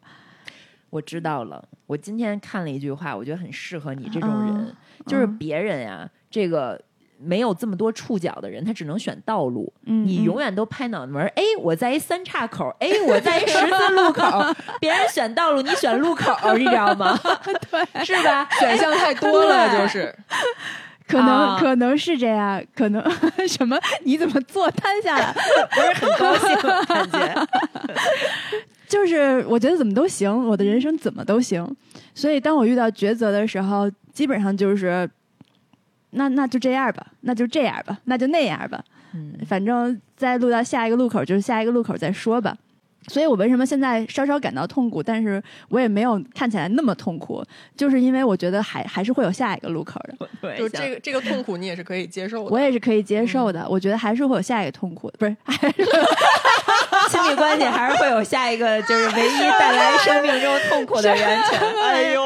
[0.90, 1.66] 我知道了。
[1.86, 6.80] 我今天看了一句话，我觉得很适合你这种人，就是别人呀，这个。
[7.20, 9.72] 没有这么多触角的人，他只能选道路。
[9.82, 14.22] 你永远都拍脑门儿，哎，我在一三岔口，哎，我在一十字路口。
[14.80, 17.18] 别人选道路，你选路口，你知道吗？
[17.70, 18.48] 对，是吧？
[18.60, 20.14] 选项太多了，就是。
[21.08, 23.02] 可能可能是这样，可能
[23.48, 23.78] 什么？
[24.04, 25.34] 你怎么坐瘫下来？
[25.72, 26.54] 不是很高兴，
[26.86, 27.48] 感觉。
[28.86, 31.66] 就是我觉得怎么都行，我的人生怎么都行。
[32.14, 35.08] 所以当我遇到抉择的时候，基本上就是。
[36.10, 38.82] 那那就这样吧，那就这样吧，那就那样吧。
[39.14, 42.56] 嗯，反正再录到下一个路口，就是下一个路口再说吧。
[43.06, 47.42] 所以我为什么现在稍稍感到痛苦，但是我也没有看起来那么痛苦，
[47.74, 50.28] 就是因为我觉得还还是会有下一个路口的。
[50.42, 52.50] 对，就这个这个痛苦你也是可以接受的。
[52.50, 55.34] 我也是可以接受的，我觉得还是会有下一个痛苦，不是？
[57.08, 61.58] 亲密关系还是会有下一个，就是唯一带来生命中痛苦的源泉。
[61.80, 62.22] 哎呦，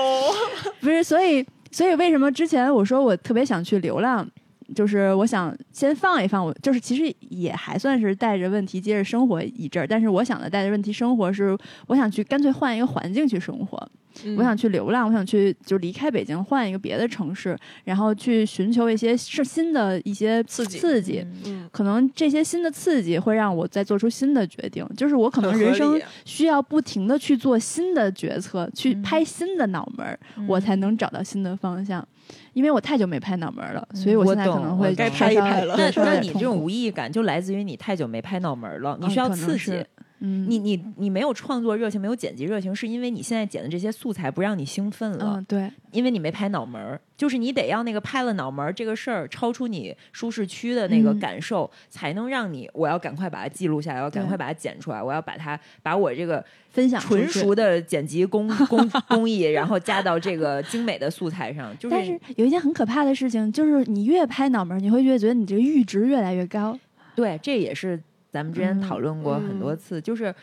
[0.81, 1.47] 不是，所以。
[1.73, 4.29] 所以为什么之前我说我特别想去流浪，
[4.75, 11.57] 就是我想先放一放，我就是其实也还算是带着问题接着生活一阵儿，但是我想的带着问题生活是
[11.87, 13.91] 我想去干脆换一个环境去生活。
[14.37, 20.79] 我想去流浪，我想去就离开北京，换一个别的城市，然后去寻求一些是新的一些刺激。
[20.79, 24.87] 刺激，嗯，可能这些新的刺激会让我再做出新的决定。
[24.99, 32.07] 就是我可能人生需要不停的去做新的决策，去拍新的脑门儿，我才能找到新的方向。
[32.53, 35.75] 因为我太久没拍脑门儿了，所以我现在可能会该拍一拍了。
[35.77, 39.85] 那那你这种无意义感就来自于你太久没拍脑门儿了，你需要刺激。
[40.25, 51.19] 嗯，你你你没有创作热情，没有剪辑热情，是因为你现在剪的这些素材不让你兴奋了，嗯对，因为你没拍脑门儿，就是你得要那个拍了脑门儿这个事儿超出你舒适区的那个嗯。
[51.19, 66.79] 感受，才能让你我要赶快把它记录下来，我要赶快把它剪出来，我要把它把我这个分享纯熟的剪辑工 工工艺，然后加到这个精美的素材上，就是但是有一件很可怕的事情，就是你越拍脑门儿，你会越觉得你这个阈值越来越高。
[67.15, 68.01] 对，这也是
[68.33, 70.35] 咱们之前嗯讨论过很多次，就是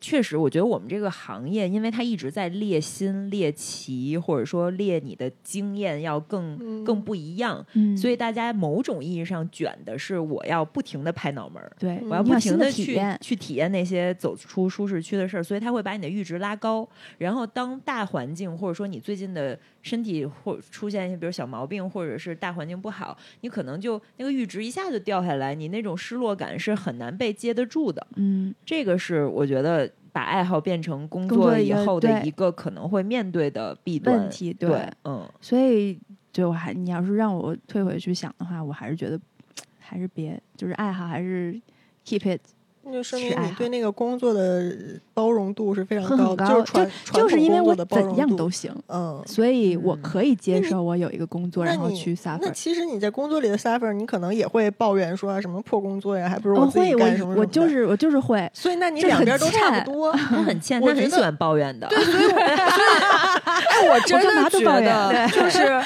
[0.00, 11.72] 确实，我觉得我们这个行业，因为它一直在猎新、猎奇，或者说猎你的经验要更、嗯更不一样，嗯，所以以大家某种意义上卷的是，我要不停的拍脑门儿。
[11.78, 13.00] 对，我要不停的去体。
[13.22, 16.86] 去体验那些走出舒适区的事儿，所以它会把你的阈值拉高。
[17.16, 28.04] 然后当大环境或者说你最近的身体或出现一些比如小毛病，或者是大环境不好，你可能就那个阈值一下就掉下来，你那种失落感是很难被接得住的。
[28.16, 34.16] 嗯，这个是我觉得把爱好变成工工作以后的一个可能会面对的弊端。
[34.16, 34.70] 问题对。
[34.70, 36.00] 对嗯，所以
[36.32, 39.20] 对我还你要是让我退回去想的话，我还是觉得
[39.78, 41.60] 还是别，就是爱好还是
[42.06, 42.40] keep it，
[42.84, 44.72] 那就说明你对那个工作的
[45.12, 46.04] 包容度是非常
[46.36, 49.22] 高就是传传就是因为我统工作的包怎容度样都行，嗯。
[49.26, 52.50] 所以我嗯可以接受我有一个工作，那然后去 suffer 那。
[52.50, 60.12] 其实你在工作里的 suffer，你可能也会抱怨说啊什么破工作呀，还不如我我自己会，干什么什么的我我就是我就是会，所以那你两边都差不多。
[60.16, 61.86] 他很欠，他很喜欢抱怨的。
[61.86, 61.96] 哎，
[63.88, 65.80] 我 真干嘛的觉都抱怨得就是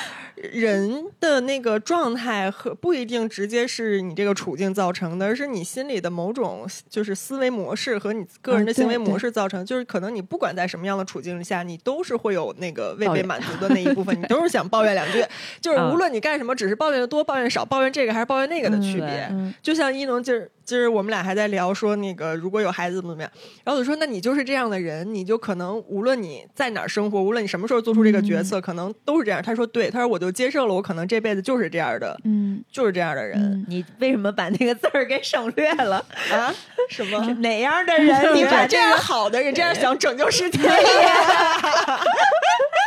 [0.53, 9.65] 人的那个状态和不一定直接是你这个处境造成的，而是你心里的某种就是思维模式和你个人的行为模式造成。
[9.67, 15.25] 就是可能你不管在什么样的处境下，你都是会有那个未被满足的那一部分，你都是想抱怨两句。
[15.61, 19.29] 就是嗯无论你干什么，只是抱怨的多、抱怨少、抱怨这个还是抱怨那个的区嗯别。
[19.31, 23.33] 嗯，就像一农今儿今儿我们俩还在聊说那个如果有孩子怎么怎么样，
[23.65, 29.43] 然后我就说那你就是这样的人，你就可能无论你在哪儿生活，无论你什么时候做出这个决策，可能都是这样。
[29.43, 36.05] 他说对，他说我就接受了，我可能这辈子就是这样的，嗯就是这样的人、嗯，你为什么把那个字儿给省略了？
[36.31, 36.55] 啊？
[36.91, 37.19] 什么？
[37.41, 38.15] 哪样的人？
[38.37, 40.59] 你把把这样好的人，这样想拯救世界。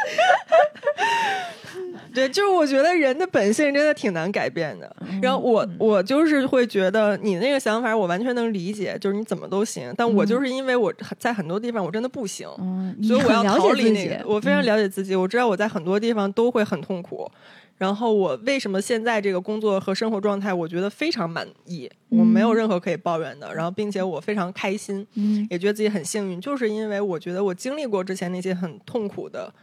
[2.14, 4.93] 对，就是我觉得人的本性真的挺难改变的。
[5.22, 17.30] 然后我我就是会觉得你那个想法我完全能理解，就是你怎么都行，但我就是因为我在很多地方我真的不行，嗯，所以我要逃离那个。，我非常嗯了解自己，我知道我在很多地方都会很痛苦。
[17.78, 23.56] 然后我为什么现在这个工作和生活状态，我觉得非常满意，我没有任何可以抱怨的。
[23.56, 29.54] 然后，并且我非常开心，嗯也觉得自己很幸运，就是因为我觉得我经历过之前那些很痛苦的。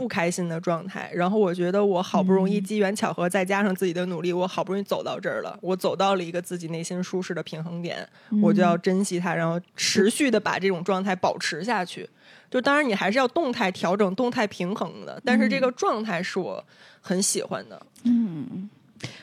[0.00, 8.08] 不开心的状态，然后我觉得我好不容易机缘巧合，再加上自己的努力，我好不容易走到这儿了，我走到了一个自己内心舒适的平衡点，
[8.42, 12.08] 我就要珍惜它，然后持续的把这种状态保持下去。
[12.50, 16.64] 就当然你还是要动态调整、动态平衡的，但是这个状态是我
[17.02, 17.80] 很喜欢的。
[18.04, 18.68] 嗯，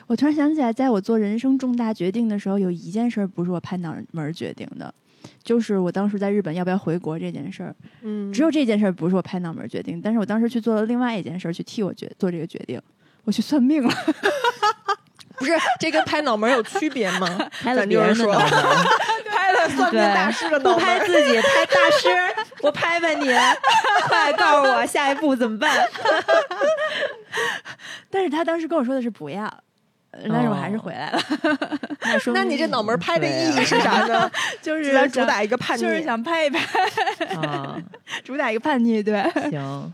[0.06, 4.94] 我突然想起来，在我做人生重大决定的时候，有一件事儿不是我拍脑门决定的，
[5.42, 7.74] 就是我当时在日本要不要回国这件事儿。
[8.02, 12.80] 嗯，只有这件事儿不是我拍脑门决定，但是我当时去做了另外一件事儿，去替我决做这个决定，
[13.24, 13.94] 我去算命了。
[15.38, 17.28] 不是这跟拍脑门有区别吗？
[17.62, 18.48] 拍了别人的脑门，
[19.30, 20.84] 拍了算命大师的不脑门不。
[20.84, 22.08] 拍自己，拍大师，
[22.60, 23.28] 我拍拍你，
[24.08, 25.88] 快告诉我下一步怎么办？
[28.10, 29.60] 但是他当时跟我说的是不要，呃
[30.10, 31.20] 但是我还是回来了，
[32.02, 34.30] 那说 明那你这脑门拍的意义是啥呢？
[34.62, 36.60] 就是主打一个叛逆，就是想拍一拍，
[37.36, 37.76] 啊，
[38.24, 39.92] 主打一个叛逆，对，行，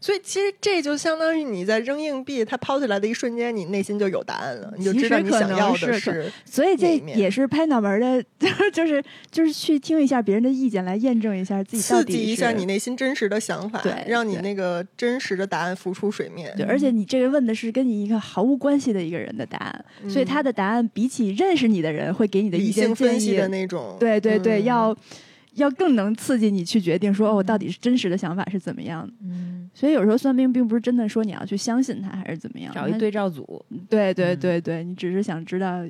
[0.00, 6.30] 所以其实这就相当于你在扔硬币，它抛起来的一瞬间，你内心就有答案了，你就知道你想要的是。
[6.44, 16.52] 所以这也是拍脑门儿的， 就是就是就是去听一下别人的意见，来验证一下自己到刺激一下你内心真实的想法，让你那个真实的答案浮出水面。
[16.56, 24.96] 对，而且你这个问的是跟你一个毫无关系的一个人的答案，所以他的答案比起认识你的人会给你的理意见建议性分析的那种，对对对，嗯要
[25.58, 29.12] 要更能刺激你去决定说哦，我到底是真实的想法是怎么样的。
[29.22, 35.84] 嗯，所以有时候算命并不是真的说你要去相信他还是怎么样，找一对照组，对对嗯对对，你只是想知道，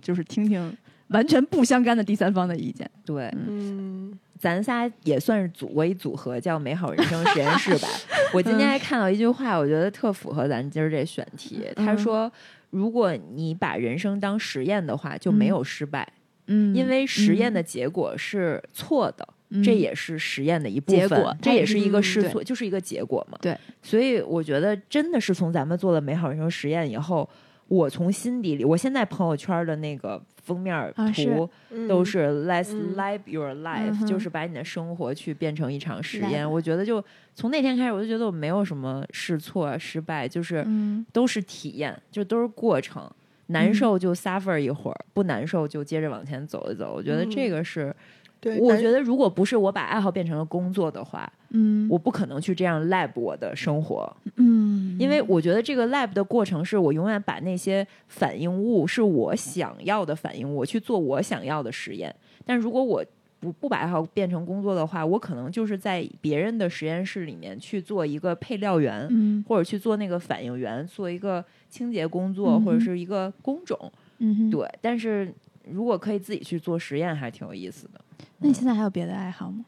[0.00, 0.74] 就是听听
[1.08, 2.88] 完全不相干的第三方的意见。
[3.04, 7.88] 对，嗯，咱仨也算是组过一组合，叫美好人生实验室吧。
[8.32, 11.62] 我今天还看到一句话，我觉得特符合咱今儿这选题。
[11.76, 11.98] 他嗯。
[11.98, 12.32] 说，
[12.70, 19.26] 如果你把人生当实验的话，就没有失败，嗯因为实验的结果是错的。
[19.50, 23.38] 嗯这也是实验的一部分，结果这也是一个试错，就是一个结果嘛。
[23.40, 27.28] 对，所以我觉得真的是从咱们做了美好人生实验以后，
[27.68, 36.50] 我从心底里，我现在朋友圈的那个封面啊是图嗯都是 Let's 嗯 live your life，、嗯就是把你的生活去变成一场实验。
[36.50, 37.04] 我觉得就
[37.36, 43.08] 从那天开始，我就觉得我没有什么试错、失败，就是嗯都是体验，就都是过程。
[43.46, 46.94] 难受就 suffer 一会儿，不难受就接着往前走一走。
[46.94, 47.94] 我觉得这嗯个是，
[48.40, 54.10] 对，我觉得如果不是我把爱好变成了工作的话，嗯我不可能去这样 lab 我的生活。
[54.36, 62.14] 嗯，因为我觉得这个 lab 的过程是我永远把那些反应物是我想要的反应物，我去做我想要的实验。
[62.44, 63.04] 但如果我
[63.44, 73.78] 不不把爱好变成工作的话，我可能就是在别人的实验室里面去做一个配料员，嗯或者去做那个反应员，做一个清洁工作，嗯或者是一个工种。
[74.18, 75.30] 嗯，对，但是
[75.70, 78.00] 如果可以自己去做实验，还挺有意思的。
[78.38, 79.64] 那你现在还有别的爱好吗？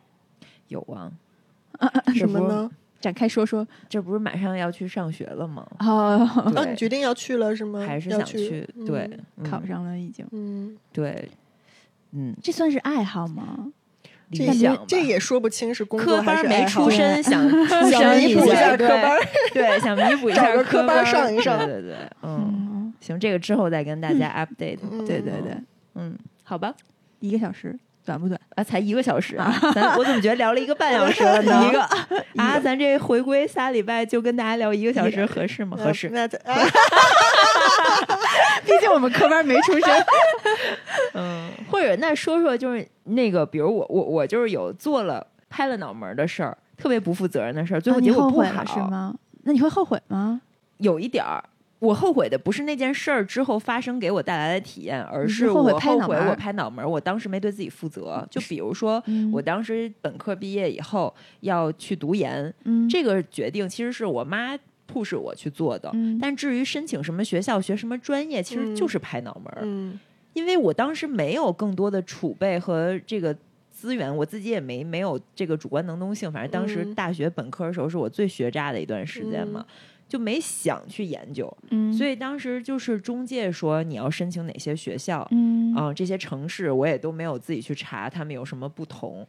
[0.68, 1.12] 有啊，
[2.14, 2.70] 什么呢？
[2.98, 3.66] 展开说说。
[3.88, 5.66] 这不是马上要去上学了吗？
[5.80, 6.18] 哦，
[6.54, 7.84] 那啊，你决定要去了是吗？
[7.86, 8.66] 还是想去？
[8.74, 11.28] 嗯对，嗯考上了已经，嗯，对，
[12.12, 13.66] 嗯，这算是爱好吗？
[14.32, 19.18] 这理想这也说不清是工作科班没出身，想 出想身弥补一下对科班。
[19.52, 21.56] 对，想弥补一下 科班上一上。
[21.58, 22.34] 对对对，嗯，
[22.72, 24.78] 嗯，行，这个之后再跟大家 update。
[24.90, 25.06] 嗯。
[25.06, 25.56] 对对对，
[25.94, 26.74] 嗯，好吧，
[27.20, 28.40] 一个小时短不短？
[28.56, 31.66] 啊，才一个小时啊，咱我怎么觉得聊了一个半小时了呢？
[31.70, 31.80] 一个。
[32.42, 35.76] 啊，咱这回归仨礼拜就跟大家聊一个小时合适吗？
[35.80, 36.08] 合适。
[36.12, 36.28] 那那
[38.64, 39.82] 毕竟我们科班没出身。
[41.16, 49.14] 嗯，或者那说说就是那个，比如我我我就是有做了拍了脑门儿的事儿，特别不负责任的事儿，最后结果不后悔好，了是吗？
[49.44, 50.40] 那你会后悔吗？
[50.78, 51.42] 有一点儿。
[51.78, 58.26] 我后悔的不是那件事儿之后发生给我带来的体验，而是我后悔脑门儿我拍脑门儿，我当时没对自己负责。
[58.30, 64.56] 就比如说，嗯我当时本科毕业以后要去读研，嗯，这个决定其实是我妈
[64.90, 65.90] push 我去做的。
[65.92, 69.60] 嗯但至于申请什么学校、学什么专业，其实就是拍脑门儿。
[70.36, 73.34] 嗯因为我当时没有更多的储备和这个
[73.70, 76.30] 资源，我自己也没没有这个主观能动性。
[76.30, 79.64] 反正当时嗯大学本科的时候是我最学渣的一段时间嘛，
[80.08, 81.54] 就没想去研究。
[81.70, 89.26] 嗯，所以当时就是中介说你要申请哪些学校，嗯啊、这些城市我也都没有自己去查他们有什么不同。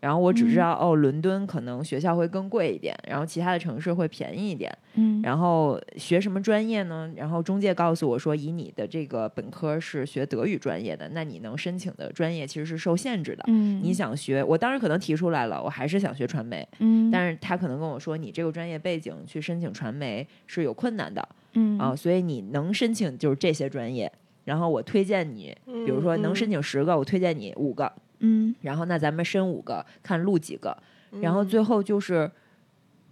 [0.00, 4.70] 然后我只嗯知道、哦，伦敦可能学校会更贵一点，然后其他的城市会便宜一点。
[4.94, 7.10] 嗯然后学什么专业呢？
[7.16, 13.44] 然后中介告诉我说，以你的这个本科是学德语专业的，那你能申请的专业其实是受限制的。
[13.48, 24.10] 嗯你想学，我当时可能提出来了，我还是想学传媒，嗯，但是他可能跟我说，你这个专业背景去申请传媒是有困难的嗯啊，所以你能申请就是这些专业。
[24.44, 28.54] 然后我推荐你，比如说能申请十个，我推荐你五个，嗯。
[28.62, 30.76] 然后那咱们申五个，看录几个，
[31.12, 31.20] 嗯。
[31.20, 32.30] 然后最后就是，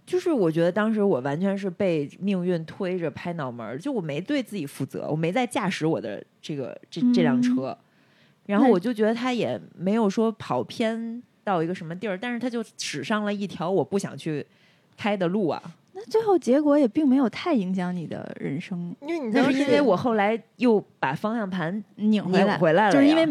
[0.05, 7.41] 就是我觉得当时我完全是被命运推着拍脑门儿，就我没对自己负责，我没在驾驶我的这个这这辆嗯。
[7.41, 7.77] 车，
[8.45, 14.45] 然后我就觉得他也没有说跑偏到一个什么地儿，但是他就驶上了一条我不想去
[14.97, 15.61] 开的路啊。
[15.97, 22.45] 那最后结果也并没有太影响你的人生，因为你当时那是因为我后来又把方向盘拧回来。
[22.45, 23.25] 拧回来了，就是因为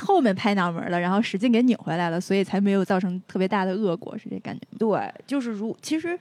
[0.00, 4.76] 后面拍脑门了，然后使劲给拧回来了，所以才没有造成特别大的恶果，是这感觉吗。
[4.78, 6.16] 对，就是如其实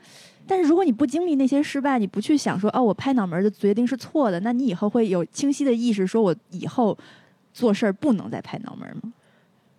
[0.48, 6.98] 但是如果你不经历那些失败，你不去想说哦，我拍脑门的决定是错的，那你以后会有清晰的意识，说我以后
[7.54, 9.14] 做事儿不能再拍脑门吗？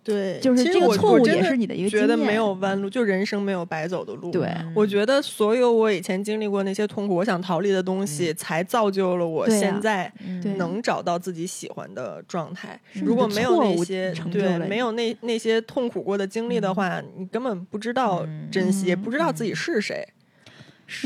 [0.05, 2.07] 对，就是其实我这个错我真的误也是你的一个经验。
[2.07, 4.29] 觉得没有弯路，就人生没有白走的路。
[4.29, 12.79] 对嗯我觉得所有我以前经历过那些痛苦，我想逃离的东西，才造就了我现在嗯对能找到自己喜欢的状态。
[12.93, 20.07] 如果没有那些对没有那那些痛苦过的经历的话，你根本不知道嗯珍惜，也不知道嗯自己是谁，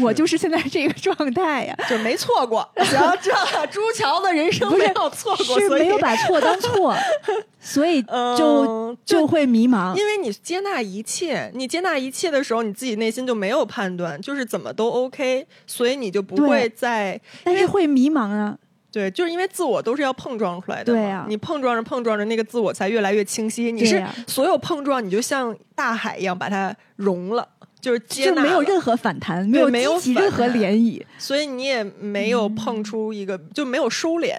[0.01, 2.67] 我就是现在这个状态呀， 就没错过。
[2.77, 3.31] 行，这
[3.67, 6.95] 朱桥的人生没有错过，是没有把错当错，
[7.59, 9.95] 所以嗯就就会迷茫。
[9.95, 18.57] 因为你接纳一切，你接纳一切的时候，你自己内心就没有判断，就是怎么都 OK，所以你就不会再但是会迷茫啊，
[18.91, 20.99] 对，就是因为自我都是要碰撞出来的嘛。
[20.99, 23.71] 对啊你碰撞着碰撞着，那个自我才越来越清晰。
[23.71, 27.47] 你是所有碰撞，你就像大海一样把它融了，
[27.81, 31.01] 就是接就没有任何反弹，没有没有激起任何涟漪。
[31.17, 34.35] 所以你也没有碰出一个，就没有收敛，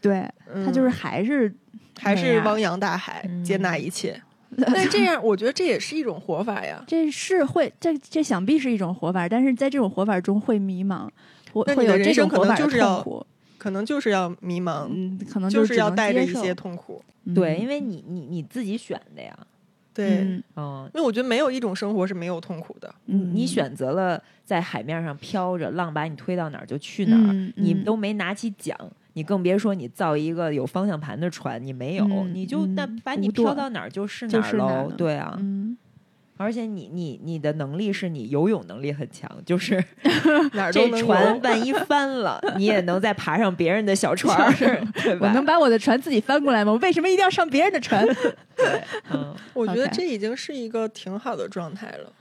[0.00, 1.52] 对嗯他就是还是
[2.00, 4.20] 还是汪洋大海，嗯接纳一切。
[4.56, 6.82] 那这样，我觉得这也是一种活法呀。
[6.86, 11.06] 这是会这这想必是一种活法，但是在这种活法中会迷茫，
[11.52, 13.26] 会有这种活法的就是要痛苦。
[13.58, 17.02] 可能就是要迷茫，嗯，可能就是要带着一些痛苦。
[17.34, 19.36] 对，嗯因为你你你自己选的呀，
[19.98, 20.42] 对，嗯。
[20.56, 22.92] 嗯，因为我觉得没有一种生活是没有痛苦的。
[23.06, 28.76] 嗯你选择了在海面上飘着，浪把你推到哪儿就去哪儿，你都没拿起桨，
[29.14, 34.52] 你更别说你造一个有方向盘的船，你没有，嗯你就那嗯把你无舵飘到哪儿就是哪儿。
[34.56, 35.76] 喽对啊，嗯，
[36.38, 39.84] 而且你你你的能力是你游泳能力很强，就是
[40.54, 41.04] 哪儿都这能有。
[41.06, 44.52] 船万一翻了，你也能再爬上别人的小船儿，
[45.02, 45.26] 对吧？
[45.26, 46.72] 我能把我的船自己翻过来吗？
[46.72, 48.06] 我为什么一定要上别人的船？
[48.56, 48.82] 对，
[49.12, 52.12] 嗯，我觉得这已经是一个挺好的状态了。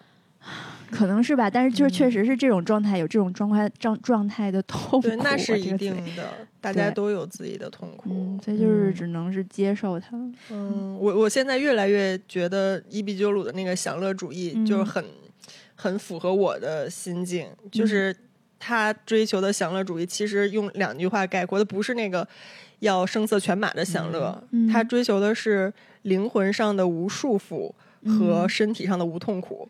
[0.91, 1.93] 可能是吧，但是就是嗯。
[1.93, 6.29] 确实是这种状态，有这种状态状状态的痛苦，对，那是一定的，
[6.61, 8.09] 大家都有自己的痛苦。
[8.09, 8.93] 嗯，所以就是嗯。
[8.93, 10.17] 只能是接受它。
[10.49, 15.03] 嗯，我我现在越来越觉得伊壁鸠鲁的那个享乐主义嗯就是很、
[15.75, 18.15] 很符合我的心境，就是
[18.59, 22.27] 他追求的享乐主义，其实用两句话概括的不是那个
[22.79, 25.73] 要声色犬马的享乐，他追求的是
[26.03, 27.71] 灵魂上的无束缚
[28.05, 29.67] 和嗯身体上的无痛苦，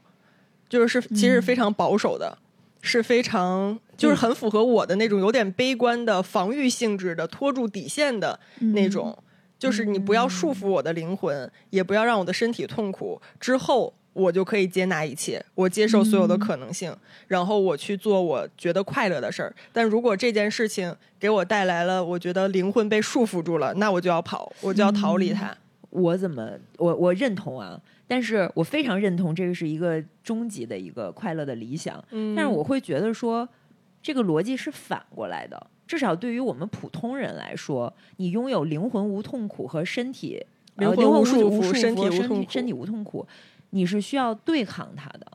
[0.70, 2.38] 就是是其实非常保守的。
[2.80, 9.18] 是非常，就是很符合我的那种有点悲观的防御性质的拖住底线的嗯那种，
[9.58, 16.96] 就是你不要束缚我的灵魂，也不要让我的身体痛苦，之后我就可以接纳一切，我接受所有的可能性，
[17.28, 19.54] 然后我去做我觉得快乐的事儿。
[19.74, 25.58] 但如果这件事情给我带来了我觉得灵魂被束缚住了，那我就要跑，我就要逃离它。
[25.90, 32.36] 我怎么我我认同啊，但是我非常认同这个是一个终极的一个快乐的理想，嗯。
[32.36, 33.48] 但是我会觉得说
[34.02, 42.50] 这个逻辑是反过来的，至少对于我们普通人来说，你拥有灵魂无痛苦和身体呃灵魂灵魂无束缚无束缚身体无痛苦。
[42.50, 43.28] 身体无痛苦，
[43.72, 45.26] 你是需要对抗它的。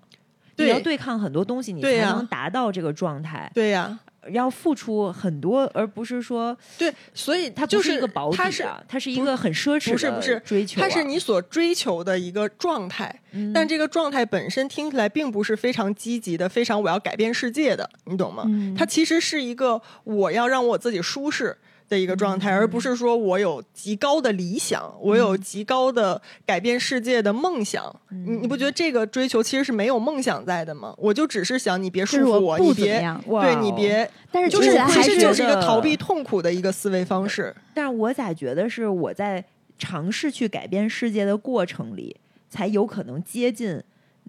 [0.58, 3.50] 你要对抗很多东西，你才能达到这个状态。
[3.52, 3.98] 对呀、
[4.30, 13.52] 要付出很多，而不是说对，所以它不就是一个保底它是啊，它是一个很奢侈的不是不是追求啊、它是你所追求的一个状态，嗯。
[13.52, 18.44] 但这个状态本身听起来并不是非常积极的，非常我要改变世界的，你懂吗？
[18.46, 18.74] 嗯。
[18.74, 21.56] 它其实是一个我要让我自己舒适
[21.92, 27.94] 的一个状态，而不是说我有极高的理想，我有极高的改变世界的梦想。
[28.08, 30.94] 你你不觉得这个追求其实是没有梦想在的吗？
[30.96, 37.54] 我就只是想你别束缚我，你不别对哦你别，但是就是其实就是一个逃避痛苦的一个思维方式。
[37.74, 39.44] 但是我咋觉得是我在
[39.78, 42.16] 尝试去改变世界的过程里，
[42.48, 43.82] 才有可能接近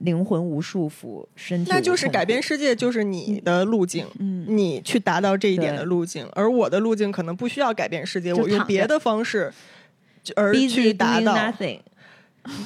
[0.04, 9.51] 灵魂无束缚，身体那就是改变世界，就是你的路径，嗯你去达到这一点的路径，而我的路径可能不需要改变世界，我用别的方式
[10.22, 11.34] 就而去达到。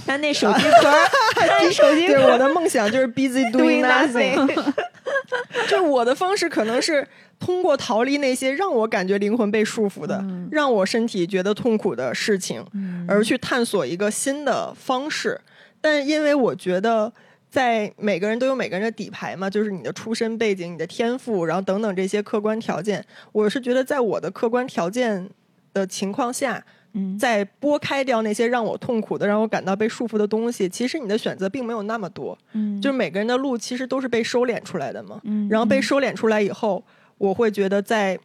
[0.07, 4.73] 他那手机壳儿，他那手机对，壳我的梦想就是 busy doing nothing。
[5.69, 7.07] 就我的方式可能是
[7.39, 12.65] 通过逃离那些让我感觉灵魂被束缚的、嗯让我身体觉得痛苦的事情，
[13.07, 15.39] 而去探索一个新的方式。
[15.79, 17.13] 但因为我觉得。
[17.49, 23.03] 在每个人都有每个人的底牌嘛，就是你的出身背景、你的天赋，然后等等这些客观条件。
[23.31, 25.29] 我是觉得，在我的客观条件
[25.73, 32.37] 的情况下，嗯在拨开掉那些让我痛苦的、让我感到被束缚的东西，其实你的选择并没有那么多。
[32.53, 35.21] 嗯就是每个人的路其实都是被收敛出来的嘛。
[35.23, 36.83] 嗯然后被收敛出来以后，
[37.17, 38.19] 我会觉得在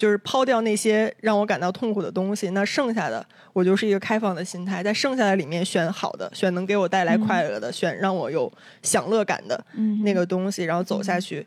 [0.00, 8.50] 就是抛掉那些让我感到痛苦的东西，那剩下的我就是一个开放的心态，在剩下的里面选好的，选能给我带来快乐的，选让我有
[8.82, 10.02] 享乐感的嗯。
[10.02, 11.46] 那个东西，然后走下去，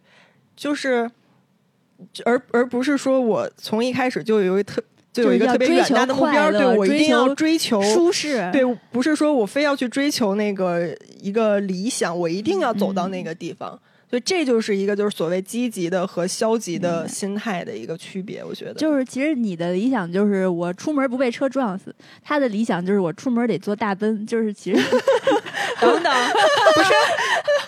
[0.56, 1.10] 就是
[2.24, 4.80] 而而不是说我从一开始就有一特
[5.12, 13.80] 就有一个特别远大的目标，对我一定要追追求舒适，对，不是说我非要去追求那个一个理想，我一定要走到那个地方。
[14.14, 18.74] 所以这就是一个就是所谓积极的和消极的心态的一个区别，我觉得。
[18.76, 21.92] 就是其实你的理想就是我出门不被车撞死，
[22.22, 24.80] 他的理想就是我出门得坐大奔，就是其实
[25.82, 26.14] 等等，
[26.76, 26.94] 不是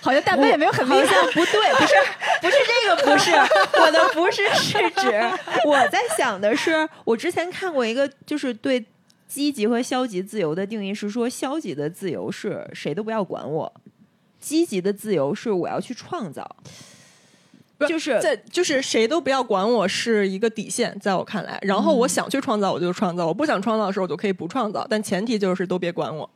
[0.00, 1.94] 好像大奔也没有很明显，不对，不是，
[2.40, 3.32] 不是这个，不是
[3.82, 5.20] 我的，不是是指
[5.64, 8.86] 我在想的是，我之前看过一个，就是对
[9.26, 13.72] 积极和消极自由的定义是说，消极的自由是谁都不要管我，
[14.40, 16.56] 积极的自由是我要去创造，
[17.88, 21.58] 就是在就是谁都不要管我是一个底线，在我看来。
[21.62, 24.86] 然后我想去创造，我就创造；我不想创造的时候，我就可以不创造。
[24.88, 26.30] 但前提就是都别管我。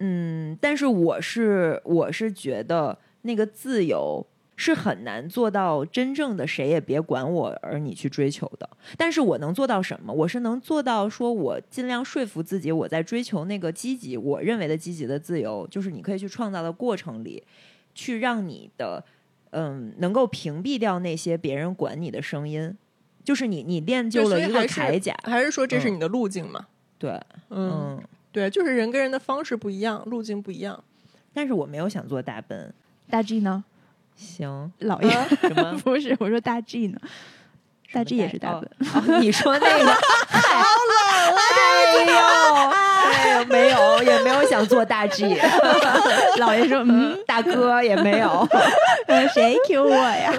[0.00, 4.24] 嗯，但是我是我是觉得那个自由
[4.60, 8.68] 是很难做到真正的谁也别管我，而你去追求的。
[8.96, 10.12] 但是我能做到什么？
[10.12, 17.44] 我是能做到说我尽量说服自己，我在追求那个积极，我认为的积极的自由，就是你可以去创造的过程里，
[17.94, 19.04] 去让你的
[19.50, 22.76] 嗯能够屏蔽掉那些别人管你的声音。
[23.22, 26.66] 就是你，你练就了一个铠甲，还是说这是嗯你的路径嘛？
[26.98, 27.10] 对，
[27.50, 28.02] 嗯，嗯，
[28.32, 30.82] 对，就是人跟人的方式不一样，路径不一样。
[31.32, 32.74] 但是我没有想做大奔，
[33.08, 33.62] 大 G 呢？
[34.18, 35.72] 行，老爷、什么？
[35.84, 36.98] 不是，我说大 G 呢？
[37.92, 38.88] 大 G 也是大哦本。
[39.14, 39.86] 哦你说那个，
[40.28, 41.40] 好冷啊！
[41.48, 42.70] 哎呦，
[43.08, 45.24] 哎呦，没有，也没有想做大 G，
[46.38, 48.46] 老爷说：“嗯，大哥也没有。
[49.06, 50.32] 呃谁 Q 我呀？”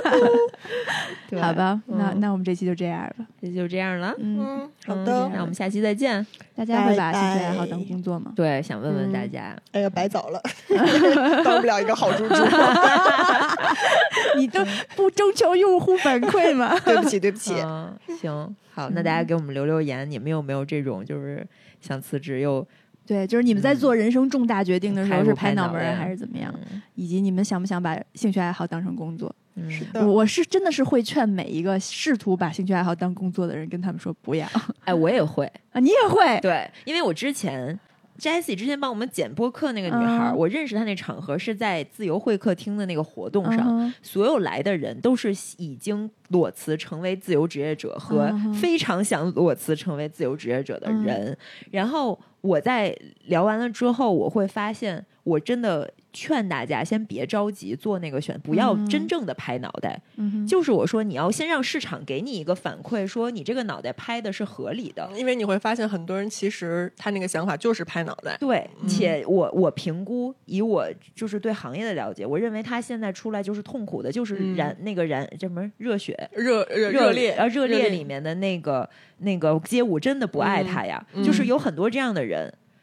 [1.30, 3.26] 对好吧，那嗯那我们这期就这样吧。
[3.42, 4.14] 这就这样了。
[4.18, 5.30] 嗯，嗯，好嗯的。
[5.34, 6.26] 那我们下期再见。
[6.56, 8.34] 大家会把拜兴趣爱好当工作吗？
[8.36, 10.42] 对，想问问大嗯家，哎呀，白早了，
[11.46, 12.36] 当不了一个好猪猪。
[14.38, 14.64] 你都
[14.96, 16.76] 不征求用户反馈吗？
[16.86, 17.56] 对不起，对不起。
[17.64, 21.46] 嗯，行，好，那大家给我们留留言，你们有没有这种就是
[21.82, 22.66] 想辞职又
[23.06, 29.34] 对，就是你们在做人生重大决定的时候是拍脑门还是怎么样，嗯以及你们想不想把兴趣爱好当成工作？
[29.68, 29.92] 嗯。
[29.94, 30.08] 的。
[30.08, 34.48] 我是真的是会劝每一个试图把兴趣爱好当工作的人，跟他们说不要。
[34.86, 36.40] 哎，我也会，啊，你也会。
[36.42, 37.80] 对，因为我之前
[38.20, 51.38] Jessie 之前帮我们剪播客那个女孩我认识她那场合是在自由会客厅的那个活动上，所有来的人都是已经裸辞成为自由职业者和非常想裸辞成为自由职业者的人。
[51.72, 52.96] 然后我在
[53.26, 60.02] 聊完了之后，我会发现，我真的劝大家先别着急做那个选，不要嗯真正的拍脑袋。
[60.48, 65.10] 就是我说，你要先让市场给你一个反馈，说你这个脑袋拍的是合理的。
[65.16, 68.38] 因为你会发现，很多人其实他那个想法就是拍脑袋。
[68.40, 78.90] 对，且我我评估以我就是对行业的了解，我认为他现在出来就是痛苦的，就是嗯燃、那个燃什么热血热热热烈啊热烈烈里面的那个
[79.20, 82.29] 那个街舞真的不爱他呀，嗯就是有很多这样的人。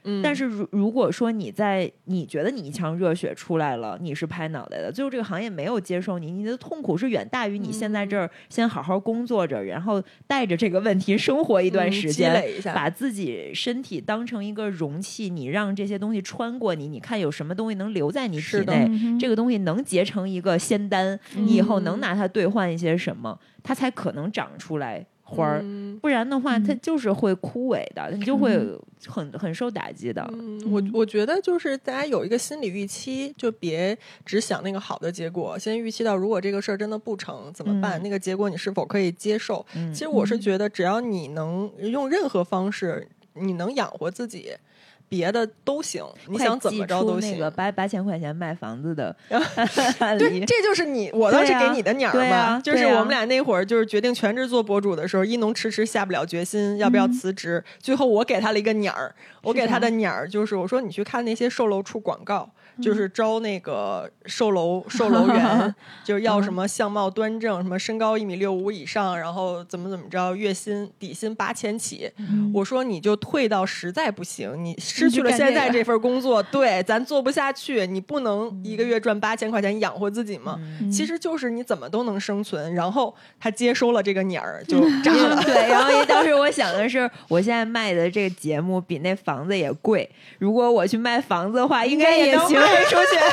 [0.05, 0.23] 嗯。
[0.23, 12.73] 但是如如果说你在你觉得你一腔热血出来了，你是拍脑袋的，最后这个行业没有接受你，你的痛苦是远大于你现在这儿先好好工作着，然后带着这个问题生活一段嗯积时间，累一下。
[12.73, 25.61] 把自己身体当成一个容器，你让这些东西穿过你，你看有什么东西能留在你体内，嗯这个东西能结成一个仙丹，你以后能拿它兑换一些什么，它才可能长出来花儿。
[25.62, 28.57] 嗯不然的话，它嗯就是会枯萎的，你就会
[29.07, 30.24] 很很受打击的。
[30.32, 37.98] 嗯，我我觉得就是大家有一个心理预期，就别只想那个好的结果，先预期到如果这个事儿真的不成怎么办？
[37.98, 39.65] 嗯那个结果你是否可以接受？
[39.74, 44.53] 嗯其实我是觉得，只要你能用任何方式，你能养活自己，
[45.09, 47.33] 别的都行，你想怎么着都行。
[47.33, 49.15] 那个八八千块钱卖房子的
[50.19, 52.61] 对，这就是你我当时对啊给你的鸟儿对嘛，啊啊。
[52.61, 62.51] 就是我们俩那会儿就是决定全职做博主的时候，一农迟迟下不了决心要不要辞职，最后我给他了一个鸟儿，我给他的鸟儿就是我说你去看那些售楼处广告，
[62.81, 65.74] 就是招那个售楼售楼员，
[66.05, 72.11] 就是要什么相貌端正，什么身高一米六五以上，然后怎么怎么着，月薪底薪八千起。
[72.53, 80.59] 我说你就退到实在不行，你失去了现在这份 工作，对，咱做不下去，你不能一个月赚八千块钱养活自己吗？
[80.81, 82.74] 嗯其实就是你怎么都能生存。
[82.74, 85.40] 然后他接收了这个鸟儿，就炸了。
[85.44, 90.09] 对，然后因为当时我想的是，我现在卖的这个节目比那房子也贵，
[90.39, 92.61] 如果我去卖房子的话，应该也行。
[92.66, 93.22] 卖出现。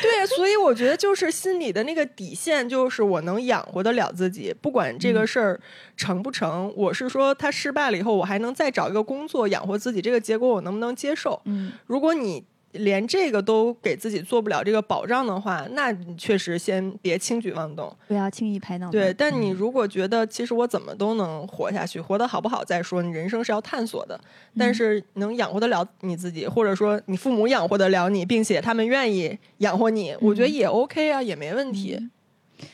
[0.00, 5.60] 对，所以我觉得就是心里的那个底线，就是我能养活得了自己，不管这个事儿
[5.96, 6.72] 成不成。
[6.76, 11.40] 我是说，他失败了以后，我还能再找一个工作养活自己，这个结果我能不能接受？
[11.46, 12.44] 嗯如果你
[12.78, 17.94] 连这个都给自己做不了这个保障的话，那你确实先别轻举妄动。
[18.06, 24.18] 不要轻易拍脑对，但你如果觉得其实我怎么都能活下去，活得好不好再说，你人生是要探索的。
[24.56, 32.08] 但是能养活得了你自己，或者说你父母养活得了你，并且他们愿意养活你，我觉得也 OK 啊，也没问题。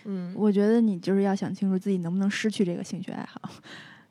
[0.05, 3.51] 嗯我觉得你就是要想清楚自己能不能失去这个兴趣爱好，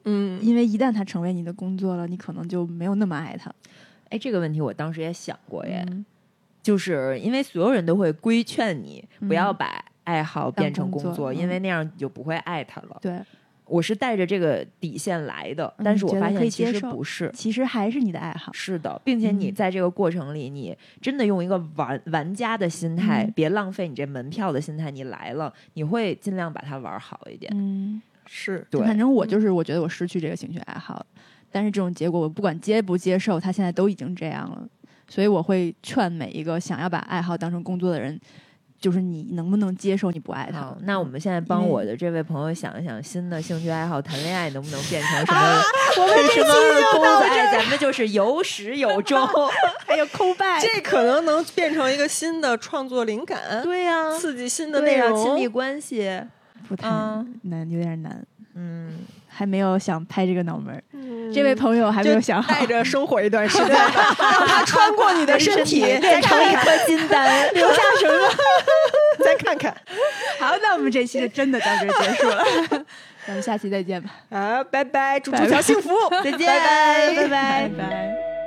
[0.05, 3.51] 嗯因为一旦它成为你的工作了，你可能就没有那么爱它。
[4.13, 6.05] 哎，这个问题我当时也想过耶，嗯
[6.61, 12.97] 就是因为所有人都会规劝你不要嗯把爱好变成工作，工作因为嗯那样你就不会爱它了。
[13.01, 13.19] 对，
[13.65, 17.29] 我是带着这个底线来的，嗯但是我发现其实不是。
[17.33, 18.53] 其实还是你的爱好。
[18.53, 27.51] 是的，并且你嗯在这个过程里，你真的用一个玩玩家的心态，嗯别浪费你这门票的心态，你来了，你会尽量把它玩好一点。
[27.53, 31.05] 嗯，是对，反正我就是我觉得我失去这个兴趣爱好了，
[31.53, 34.67] 但是这种结果我不管接不接受，他现在都已经这样了，
[35.07, 38.19] 所以我会劝每一个想要把爱好当成工作的人，
[38.79, 40.77] 就是你能不能接受你不爱他好，？
[40.81, 45.61] 那我们现在帮我的这位朋友想一想，新的兴趣爱好谈恋爱能不能变成什么？
[46.01, 47.19] 我们什么工作？
[47.27, 49.25] 哎，咱们就是有始有 终。
[49.85, 55.23] 还有抠拜，这可能能变成一个新的创作灵感，对呀、刺激新的内容。
[55.23, 56.19] 亲密关系，
[56.67, 58.25] 不太嗯难，有点难，
[58.55, 58.99] 嗯，
[59.35, 60.83] 还没有想拍这个脑门儿。
[60.93, 67.51] 嗯这位朋友还没有想好，带着生活一段时间， 让它穿过你的身体，变成一颗金丹。
[67.53, 68.29] 留下什么？
[69.25, 69.75] 再看看。
[70.39, 72.45] 好，那我们这期就真的到这儿结束了，
[73.25, 75.89] 咱们下期再见吧，啊，拜拜，祝祝乔幸福，
[76.23, 78.42] 再见，拜拜，拜拜拜。